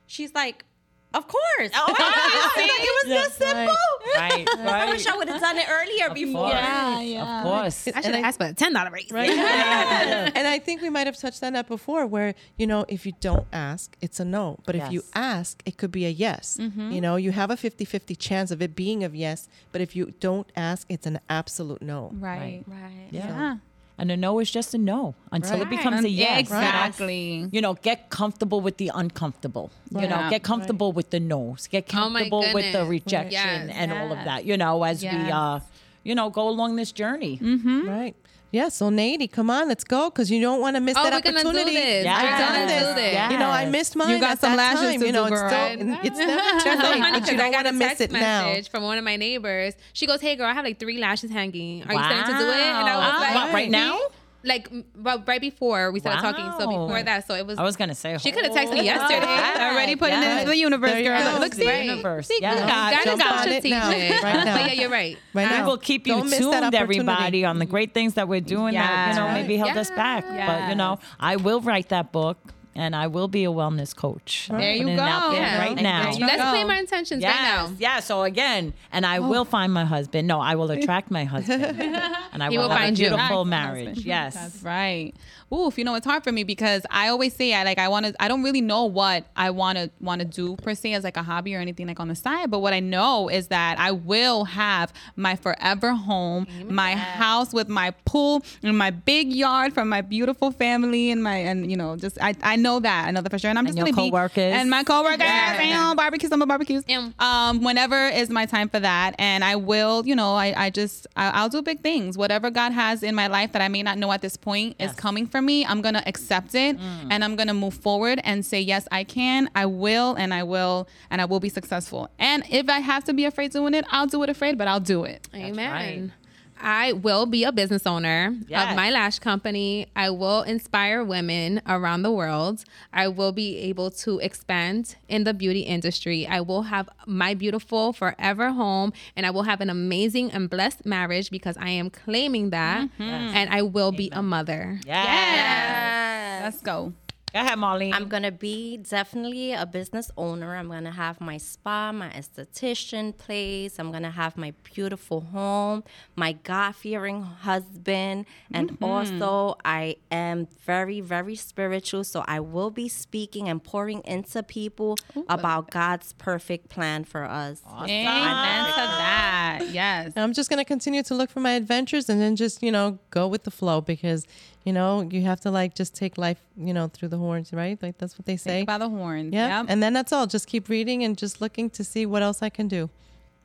she's 0.07 0.33
like, 0.35 0.64
Of 1.12 1.27
course. 1.27 1.70
Oh, 1.75 1.94
it 2.57 3.09
was 3.09 3.23
just 3.23 3.38
simple. 3.38 3.75
Right, 4.14 4.46
I 4.59 4.90
wish 4.90 5.07
I 5.07 5.16
would 5.16 5.29
have 5.29 5.40
done 5.40 5.59
it 5.59 5.66
earlier 5.68 6.14
before. 6.14 6.49
Yeah, 6.49 7.01
yeah. 7.01 7.38
Of 7.38 7.44
course. 7.44 7.88
I 7.88 8.01
should 8.01 8.14
have 8.14 8.25
asked 8.25 8.38
for 8.38 8.46
a 8.46 8.53
ten 8.53 8.73
dollar 8.73 8.90
raise. 8.90 9.11
Right. 9.11 9.31
and 9.31 10.46
I 10.46 10.59
think 10.61 10.83
we 10.83 10.88
might 10.88 11.07
have 11.07 11.16
touched 11.16 11.42
on 11.42 11.55
that 11.55 11.66
before 11.66 12.07
where, 12.07 12.35
you 12.57 12.66
know, 12.66 12.85
if 12.88 13.07
you 13.07 13.12
don't 13.20 13.46
ask, 13.53 13.96
it's 14.01 14.20
a 14.20 14.25
no. 14.25 14.61
But 14.66 14.77
if 14.77 14.92
you 14.92 15.03
ask, 15.14 15.62
it 15.66 15.77
could 15.79 15.90
be 15.90 16.07
a 16.07 16.11
yes. 16.11 16.59
Mm-hmm. 16.61 16.92
You 16.92 17.01
know, 17.01 17.16
you 17.16 17.33
have 17.33 17.51
a 17.51 17.57
50 17.57 17.85
50 17.85 18.14
chance 18.14 18.51
of 18.53 18.62
it 18.62 18.77
being 18.77 19.03
a 19.03 19.09
yes. 19.09 19.49
But 19.73 19.81
if 19.81 19.96
you 19.96 20.14
don't 20.20 20.51
ask, 20.55 20.87
it's 20.88 21.07
an 21.07 21.18
absolute 21.29 21.83
no. 21.83 22.11
Right. 22.14 22.62
Right. 22.66 23.09
Yeah. 23.11 23.27
Yeah. 23.27 23.57
And 24.00 24.10
a 24.10 24.16
no 24.16 24.38
is 24.38 24.50
just 24.50 24.72
a 24.72 24.78
no 24.78 25.14
until 25.30 25.60
it 25.60 25.68
becomes 25.68 26.04
a 26.04 26.08
yes. 26.08 26.40
Exactly. 26.40 27.46
You 27.52 27.60
know, 27.60 27.74
get 27.74 28.08
comfortable 28.08 28.60
with 28.62 28.78
the 28.78 28.90
uncomfortable. 28.94 29.70
You 29.90 30.08
know, 30.08 30.28
get 30.30 30.42
comfortable 30.42 30.92
with 30.92 31.10
the 31.10 31.20
no's. 31.20 31.66
Get 31.66 31.84
Oh 31.90 31.92
comfortable 31.92 32.44
with 32.54 32.72
the 32.72 32.86
rejection 32.86 33.30
Yes. 33.30 33.70
and 33.74 33.92
all 33.92 34.10
of 34.12 34.24
that. 34.24 34.44
You 34.46 34.56
know, 34.56 34.82
as 34.84 35.02
we 35.02 35.08
uh, 35.10 35.60
you 36.04 36.14
know, 36.14 36.30
go 36.30 36.48
along 36.48 36.76
this 36.76 36.92
journey. 36.92 37.38
Mm-hmm. 37.42 37.88
Right. 37.88 38.14
Yeah. 38.52 38.68
So, 38.68 38.90
Nady, 38.90 39.30
come 39.30 39.48
on, 39.48 39.68
let's 39.68 39.84
go 39.84 40.10
because 40.10 40.28
you 40.28 40.40
don't 40.40 40.60
want 40.60 40.74
to 40.74 40.80
miss 40.80 40.96
Oh, 40.98 41.04
that 41.04 41.12
we're 41.12 41.20
gonna 41.20 41.42
do 41.42 41.48
opportunity. 41.50 41.76
this. 41.76 42.04
Yeah. 42.04 42.16
I've 42.16 42.38
done 42.38 42.66
this. 42.66 42.88
do 42.88 42.94
this. 42.96 43.30
You 43.32 43.38
know, 43.38 43.48
I 43.50 43.66
missed 43.66 43.94
mine. 43.94 44.10
You 44.10 44.18
got 44.18 44.32
at 44.32 44.40
some 44.40 44.56
that 44.56 44.74
lashes 44.74 44.90
time. 44.90 45.00
to 45.00 45.06
You 45.06 45.12
know, 45.12 45.28
do, 45.28 45.32
it's, 45.34 45.40
girl. 45.40 45.50
still, 45.50 45.66
it's 45.70 45.82
never 45.84 46.02
too 46.02 46.08
That's 46.18 46.82
so 46.82 46.88
but 46.88 46.96
you 46.98 47.04
I 47.04 47.36
don't 47.36 47.36
got 47.52 47.52
want 47.52 47.66
a 47.68 47.70
to 47.70 47.76
miss 47.76 47.88
text 47.88 48.00
it 48.00 48.10
now. 48.12 48.46
message 48.46 48.70
from 48.70 48.82
one 48.82 48.98
of 48.98 49.04
my 49.04 49.14
neighbors. 49.16 49.74
She 49.92 50.06
goes, 50.06 50.20
"Hey 50.20 50.34
girl, 50.34 50.46
I 50.46 50.54
have 50.54 50.64
like 50.64 50.80
three 50.80 50.98
lashes 50.98 51.30
hanging. 51.30 51.84
Are 51.84 51.92
you 51.94 51.98
starting 52.00 52.24
to 52.34 52.40
do 52.40 52.48
it?" 52.48 52.56
And 52.56 52.88
I 52.88 52.96
was 52.96 53.12
Wow. 53.12 53.20
like, 53.20 53.34
What, 53.36 53.54
right 53.54 53.70
now? 53.70 54.00
Like, 54.42 54.68
m- 54.72 54.85
well, 54.96 55.22
right 55.26 55.40
before 55.40 55.92
we 55.92 56.00
started 56.00 56.22
talking. 56.22 56.44
So 56.59 56.66
before 56.66 57.03
that, 57.03 57.26
so 57.26 57.35
it 57.35 57.46
was. 57.46 57.59
I 57.59 57.62
was 57.62 57.76
gonna 57.76 57.94
say 57.94 58.16
She 58.18 58.33
could 58.33 58.44
have 58.44 58.55
texted 58.55 58.72
me 58.74 58.85
yesterday. 58.85 59.26
I 59.26 59.70
already 59.72 59.96
putting 59.96 60.16
it 60.18 60.22
Yes. 60.22 60.40
into 60.40 60.50
the 60.53 60.57
universe, 60.57 60.92
girl. 61.03 61.35
go. 61.35 61.40
Look, 61.40 61.55
see, 61.55 61.66
Right. 61.66 61.85
universe. 61.85 62.29
See, 62.29 62.38
Yeah. 62.40 62.55
good 62.55 62.61
God. 62.61 62.92
That 62.92 62.98
is 63.00 63.05
Jump 63.05 63.22
so 63.22 63.29
on 63.29 63.48
it 63.48 63.64
now, 63.64 63.90
strategic. 63.90 64.22
right 64.22 64.44
now. 64.44 64.57
But 64.57 64.66
yeah, 64.74 64.81
you're 64.81 64.90
right. 64.90 65.18
Right 65.35 65.50
We 65.50 65.59
now. 65.59 65.66
will 65.66 65.76
keep 65.79 66.07
you 66.07 66.14
Don't 66.14 66.31
tuned, 66.31 66.74
everybody, 66.74 67.44
on 67.44 67.59
the 67.59 67.66
great 67.66 67.92
things 67.94 68.14
that 68.14 68.29
we're 68.29 68.40
doing 68.40 68.74
that, 68.74 69.09
you 69.14 69.20
know, 69.20 69.29
maybe 69.33 69.57
held 69.57 69.76
us 69.76 69.88
Yes. 69.90 69.96
back. 69.96 70.24
But, 70.29 70.68
you 70.70 70.74
know, 70.74 70.98
I 71.18 71.37
will 71.37 71.61
write 71.61 71.88
that 71.90 72.12
book 72.12 72.38
and 72.74 72.94
I 72.94 73.06
will 73.09 73.28
be 73.28 73.44
a 73.44 73.48
wellness 73.50 73.94
coach. 73.94 74.48
I'm 74.50 74.59
There 74.59 74.72
you 74.72 74.83
putting 74.83 74.94
it 74.94 75.00
out 75.00 75.22
go. 75.30 75.33
there 75.33 75.42
Yeah. 75.42 75.59
right 75.59 75.74
There 75.74 75.83
now. 75.83 76.11
you 76.12 76.26
Let's 76.26 76.42
go. 76.42 76.50
claim 76.50 76.70
our 76.70 76.76
intentions 76.76 77.22
Yes. 77.22 77.35
right 77.37 77.42
now. 77.70 77.76
Yeah. 77.78 78.00
So 78.00 78.22
again, 78.22 78.72
and 78.92 79.04
I 79.04 79.18
oh. 79.18 79.28
will 79.28 79.44
find 79.44 79.72
my 79.72 79.85
husband. 79.85 80.28
No, 80.28 80.40
I 80.40 80.54
will 80.54 80.70
attract 80.70 81.11
my 81.11 81.24
husband, 81.24 81.62
and 82.33 82.42
I 82.42 82.48
will, 82.48 82.59
will 82.59 82.68
have 82.68 82.78
find 82.78 82.96
a 82.96 82.98
beautiful 82.98 83.24
Attract 83.42 83.46
my 83.46 83.50
marriage. 83.50 83.87
husband. 83.88 84.06
Yes. 84.06 84.35
That's 84.35 84.62
right. 84.62 85.12
Oof, 85.52 85.76
you 85.78 85.85
know 85.85 85.96
it's 85.96 86.06
hard 86.06 86.22
for 86.22 86.30
me 86.30 86.44
because 86.44 86.87
I 86.92 87.09
always 87.09 87.35
say 87.35 87.52
I 87.54 87.64
like 87.64 87.78
I 87.78 87.88
want 87.88 88.06
to. 88.06 88.14
I 88.22 88.28
don't 88.28 88.44
really 88.44 88.61
know 88.61 88.85
what 88.85 89.24
I 89.35 89.50
want 89.50 89.78
to 89.78 89.90
want 90.00 90.20
to 90.20 90.24
do 90.24 90.54
per 90.56 90.74
se 90.76 90.92
as 90.94 91.02
like 91.02 91.16
a 91.16 91.24
hobby 91.24 91.56
or 91.56 91.59
anything 91.59 91.88
like 91.88 91.98
on 91.98 92.06
the 92.06 92.14
side. 92.14 92.52
But 92.52 92.61
what 92.61 92.72
I 92.72 92.78
know 92.78 93.28
is 93.28 93.48
that 93.48 93.76
I 93.76 93.90
will 93.90 94.44
have 94.44 94.92
my 95.16 95.35
forever 95.35 95.92
home, 95.92 96.46
my 96.68 96.92
house 96.94 97.52
with 97.52 97.68
my 97.68 97.90
pool 98.04 98.44
and 98.62 98.78
my 98.78 98.90
big 98.90 99.33
yard 99.33 99.72
from 99.72 99.88
my 99.88 100.02
beautiful 100.02 100.52
family 100.52 101.11
and 101.11 101.20
my 101.20 101.35
and 101.38 101.68
you 101.68 101.76
know 101.76 101.96
just 101.96 102.16
I 102.22 102.37
I 102.42 102.54
know 102.62 102.81
that 102.81 103.09
I 103.09 103.11
know 103.11 103.20
that 103.20 103.31
for 103.31 103.38
sure. 103.38 103.51
And 103.51 103.59
I'm 103.59 103.66
just 103.66 103.77
your 103.79 103.87
gonna 103.87 103.96
coworkers. 103.96 104.35
be 104.37 104.40
and 104.42 104.70
my 104.70 104.85
coworkers 104.85 105.18
Yeah. 105.20 105.61
and 105.61 105.96
barbecues. 105.96 106.33
I'm 106.33 106.42
a 106.42 106.46
barbecues. 106.46 106.85
Yeah. 106.87 107.11
Um, 107.18 107.62
whenever 107.62 108.09
is 108.09 108.31
my 108.31 108.46
time 108.46 108.68
for 108.68 108.81
that, 108.81 109.14
and 109.18 109.42
I 109.44 109.57
will. 109.57 110.07
You 110.07 110.14
know, 110.16 110.35
I 110.35 110.66
I 110.66 110.70
just 110.70 111.07
I, 111.16 111.31
I'll 111.31 111.49
do 111.49 111.62
big 111.62 111.81
things. 111.81 112.16
Whatever 112.16 112.51
God 112.51 112.73
has 112.73 113.03
in 113.03 113.14
my 113.14 113.27
life 113.27 113.53
that 113.53 113.62
I 113.62 113.68
may 113.68 113.83
not 113.83 113.99
know 113.99 114.12
at 114.12 114.20
this 114.23 114.37
point 114.37 114.77
is 114.79 114.92
coming 114.92 115.27
for 115.27 115.40
me. 115.42 115.64
I'm 115.64 115.83
gonna 115.83 116.03
accept 116.07 116.55
it, 116.55 116.77
and 117.11 117.25
I'm 117.25 117.37
gonna 117.37 117.55
move 117.55 117.75
forward 117.75 118.20
and 118.25 118.44
say 118.44 118.61
yes, 118.61 118.87
I 118.92 119.05
can, 119.05 119.51
I 119.55 119.66
will, 119.66 120.14
and 120.14 120.33
I 120.35 120.42
will, 120.42 120.88
and 121.11 121.20
I 121.20 121.25
will 121.25 121.40
be 121.40 121.49
successful. 121.49 122.09
And 122.18 122.44
if 122.51 122.68
I 122.68 122.81
have 122.81 123.05
to 123.05 123.12
be 123.12 123.25
afraid 123.25 123.53
doing 123.53 123.75
it, 123.75 123.85
I'll 123.90 124.07
do 124.07 124.23
it 124.23 124.29
afraid, 124.29 124.59
but 124.59 124.68
I'll 124.68 124.81
do 124.81 125.05
it. 125.05 125.29
Amen. 125.35 126.12
I 126.61 126.92
will 126.92 127.27
be 127.27 127.44
a 127.44 127.53
business 127.53 127.87
owner 127.87 128.35
Yes. 128.46 128.70
of 128.70 128.77
my 128.77 128.90
lash 128.90 129.18
company. 129.18 129.87
I 129.96 130.11
will 130.11 130.42
inspire 130.42 131.03
women 131.03 131.62
around 131.66 132.03
the 132.03 132.11
world. 132.12 132.64
I 132.92 133.09
will 133.09 133.33
be 133.33 133.59
able 133.59 133.90
to 134.05 134.18
expand 134.18 134.96
in 135.09 135.25
the 135.25 135.33
beauty 135.35 135.61
industry. 135.61 136.27
I 136.27 136.40
will 136.42 136.62
have 136.62 136.88
my 137.07 137.35
beautiful 137.35 137.92
forever 137.92 138.51
home 138.51 138.92
and 139.16 139.25
I 139.27 139.31
will 139.31 139.44
have 139.44 139.61
an 139.61 139.70
amazing 139.70 140.31
and 140.33 140.49
blessed 140.51 140.85
marriage 140.85 141.31
because 141.31 141.57
I 141.59 141.70
am 141.70 141.90
claiming 141.90 142.51
that. 142.51 142.83
Mm-hmm. 142.83 143.03
And 143.03 143.51
I 143.51 143.62
will 143.62 143.92
be 143.92 144.11
a 144.12 144.23
mother. 144.23 144.81
Yes. 144.87 146.42
Let's 146.42 146.61
go. 146.62 146.92
Go 147.33 147.40
ahead, 147.40 147.59
Molly. 147.59 147.93
I'm 147.93 148.09
gonna 148.09 148.33
be 148.33 148.77
definitely 148.79 149.53
a 149.53 149.64
business 149.64 150.11
owner. 150.16 150.57
I'm 150.57 150.69
gonna 150.69 150.90
have 150.90 151.21
my 151.21 151.37
spa, 151.37 151.93
my 151.93 152.11
esthetician 152.11 153.16
place. 153.16 153.79
I'm 153.79 153.93
gonna 153.93 154.11
have 154.11 154.37
my 154.37 154.53
beautiful 154.64 155.21
home, 155.21 155.85
my 156.16 156.33
God 156.33 156.75
fearing 156.75 157.23
husband, 157.23 158.27
and 158.53 158.73
mm-hmm. 158.73 158.85
also 158.85 159.57
I 159.64 159.97
am 160.11 160.49
very, 160.64 161.01
very 161.01 161.37
spiritual. 161.37 162.03
So 162.03 162.25
I 162.27 162.40
will 162.40 162.71
be 162.71 162.88
speaking 162.88 163.49
and 163.49 163.62
pouring 163.62 164.01
into 164.05 164.43
people 164.43 164.97
about 165.29 165.71
God's 165.71 166.12
perfect 166.14 166.69
plan 166.69 167.05
for 167.05 167.25
us. 167.25 167.62
Amen 167.66 168.64
to 168.64 168.77
that. 168.77 169.39
Yes. 169.70 170.12
I'm 170.16 170.32
just 170.32 170.48
going 170.50 170.58
to 170.58 170.64
continue 170.64 171.02
to 171.04 171.14
look 171.14 171.30
for 171.30 171.40
my 171.40 171.52
adventures 171.52 172.08
and 172.08 172.20
then 172.20 172.36
just, 172.36 172.62
you 172.62 172.70
know, 172.72 172.98
go 173.10 173.26
with 173.28 173.44
the 173.44 173.50
flow 173.50 173.80
because, 173.80 174.26
you 174.64 174.72
know, 174.72 175.08
you 175.10 175.22
have 175.22 175.40
to 175.42 175.50
like 175.50 175.74
just 175.74 175.94
take 175.94 176.16
life, 176.18 176.40
you 176.56 176.72
know, 176.74 176.88
through 176.88 177.08
the 177.08 177.18
horns, 177.18 177.52
right? 177.52 177.78
Like 177.82 177.98
that's 177.98 178.18
what 178.18 178.26
they 178.26 178.36
say. 178.36 178.60
Take 178.60 178.66
by 178.66 178.78
the 178.78 178.88
horns. 178.88 179.32
Yeah. 179.32 179.60
Yep. 179.60 179.66
And 179.68 179.82
then 179.82 179.92
that's 179.92 180.12
all. 180.12 180.26
Just 180.26 180.46
keep 180.46 180.68
reading 180.68 181.02
and 181.04 181.16
just 181.16 181.40
looking 181.40 181.70
to 181.70 181.84
see 181.84 182.06
what 182.06 182.22
else 182.22 182.42
I 182.42 182.48
can 182.50 182.68
do. 182.68 182.90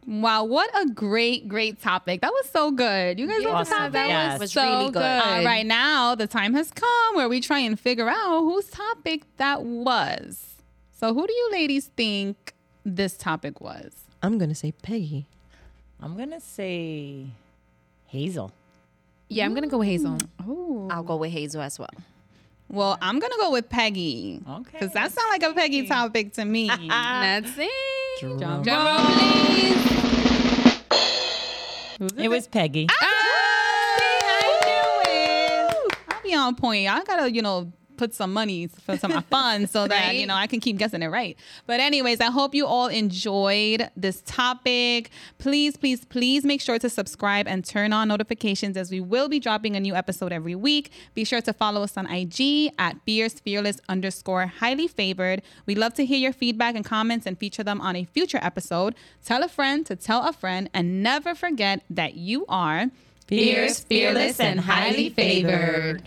Wow, 0.08 0.44
what 0.44 0.70
a 0.80 0.88
great, 0.92 1.48
great 1.48 1.82
topic. 1.82 2.22
That 2.22 2.32
was 2.32 2.48
so 2.52 2.70
good. 2.70 3.20
You 3.20 3.26
guys 3.28 3.42
love 3.44 3.52
the 3.68 3.74
Awesome. 3.74 3.78
topic? 3.78 3.94
That 3.94 4.08
That 4.08 4.32
was- 4.34 4.40
was 4.42 4.52
so 4.52 4.62
really 4.80 4.92
good. 4.92 5.02
All 5.02 5.44
right, 5.44 5.66
now 5.66 6.14
the 6.14 6.28
time 6.28 6.54
has 6.54 6.70
come 6.70 7.16
where 7.16 7.28
we 7.28 7.42
try 7.42 7.58
and 7.60 7.80
figure 7.80 8.08
out 8.08 8.42
whose 8.42 8.68
topic 8.70 9.24
that 9.38 9.64
was. 9.64 10.58
So, 10.92 11.14
who 11.16 11.26
do 11.26 11.34
you 11.34 11.50
ladies 11.52 11.90
think 11.98 12.54
this 12.86 13.18
topic 13.18 13.60
was? 13.60 13.94
I'm 14.22 14.38
going 14.38 14.50
to 14.50 14.56
say 14.56 14.74
Peggy. 14.74 15.26
I'm 16.06 16.16
gonna 16.16 16.40
say 16.40 17.26
Hazel. 18.06 18.52
Yeah, 19.28 19.46
I'm 19.46 19.54
going 19.56 19.64
to 19.64 19.70
go 19.70 19.80
with 19.80 19.88
Hazel. 19.88 20.20
Oh, 20.48 20.88
I'll 20.92 21.02
go 21.02 21.16
with 21.16 21.32
Hazel 21.32 21.62
as 21.64 21.80
well. 21.80 21.90
well, 22.70 22.96
I'm 23.02 23.18
gonna 23.18 23.38
go 23.38 23.50
with 23.50 23.70
Peggy. 23.70 24.40
Okay. 24.48 24.70
because 24.72 24.94
that 24.94 25.12
sounds 25.12 25.30
like 25.32 25.42
a 25.42 25.52
Peggy 25.52 25.88
topic 25.88 26.34
to 26.34 26.46
me. 26.46 26.68
That's 26.90 27.58
it. 27.58 27.72
Drum 28.20 28.38
Drum 28.38 28.64
roll. 28.68 28.86
roll, 28.86 29.06
please. 29.18 29.74
It 32.24 32.30
was 32.30 32.48
Peggy. 32.50 32.86
I 32.88 32.94
ah! 33.02 34.46
knew 34.68 35.12
it. 35.12 35.98
I'll 36.08 36.22
be 36.22 36.36
on 36.36 36.54
point. 36.54 36.88
I 36.88 37.04
gotta, 37.04 37.34
you 37.34 37.42
know, 37.42 37.74
put 37.98 38.14
some 38.14 38.34
money 38.34 38.68
for 38.68 38.98
some 38.98 39.22
fun 39.30 39.68
so 39.68 39.88
that 39.88 40.16
you 40.16 40.26
know 40.26 40.36
I 40.36 40.48
can 40.48 40.60
keep 40.60 40.78
guessing 40.78 41.02
it 41.02 41.08
right. 41.08 41.38
But 41.66 41.80
anyways, 41.80 42.22
I 42.22 42.32
hope 42.32 42.56
you 42.56 42.66
all 42.66 42.88
enjoyed 42.88 43.90
this 43.96 44.22
topic. 44.26 45.10
Please, 45.38 45.78
please, 45.78 46.06
please 46.06 46.44
make 46.44 46.62
sure 46.62 46.80
to 46.80 46.90
subscribe 46.90 47.48
and 47.48 47.64
turn 47.66 47.94
on 47.94 48.08
notifications 48.08 48.78
as 48.78 48.92
we 48.92 49.00
will 49.00 49.30
be 49.30 49.40
dropping 49.40 49.76
a 49.76 49.80
new 49.80 49.96
episode 49.96 50.32
every 50.32 50.56
week. 50.56 50.92
Be 51.14 51.24
sure 51.24 51.42
to 51.42 51.54
follow 51.54 51.84
us 51.84 51.98
on 51.98 52.08
IG 52.08 52.72
at 52.78 52.98
fierce 53.06 53.34
fearless 53.34 53.80
underscore 53.90 54.48
highly 54.48 54.88
favored. 54.88 55.42
We 55.66 55.76
love 55.76 55.94
to 55.96 56.06
hear 56.06 56.18
your 56.18 56.34
feedback 56.34 56.76
and 56.76 56.86
comments 56.86 57.26
and 57.26 57.38
feature 57.38 57.64
them 57.64 57.82
on 57.82 57.96
a 57.96 58.06
future 58.06 58.40
episode. 58.42 58.96
Tell 59.24 59.44
a 59.44 59.48
friend 59.48 59.86
to 59.86 59.96
tell 59.96 60.28
a 60.28 60.34
friend, 60.34 60.70
and 60.74 61.02
never 61.02 61.36
forget 61.36 61.84
that 61.90 62.16
you 62.16 62.46
are 62.48 62.92
Fierce, 63.28 63.80
fearless, 63.80 64.40
and 64.40 64.60
highly 64.60 65.10
favored. 65.10 66.04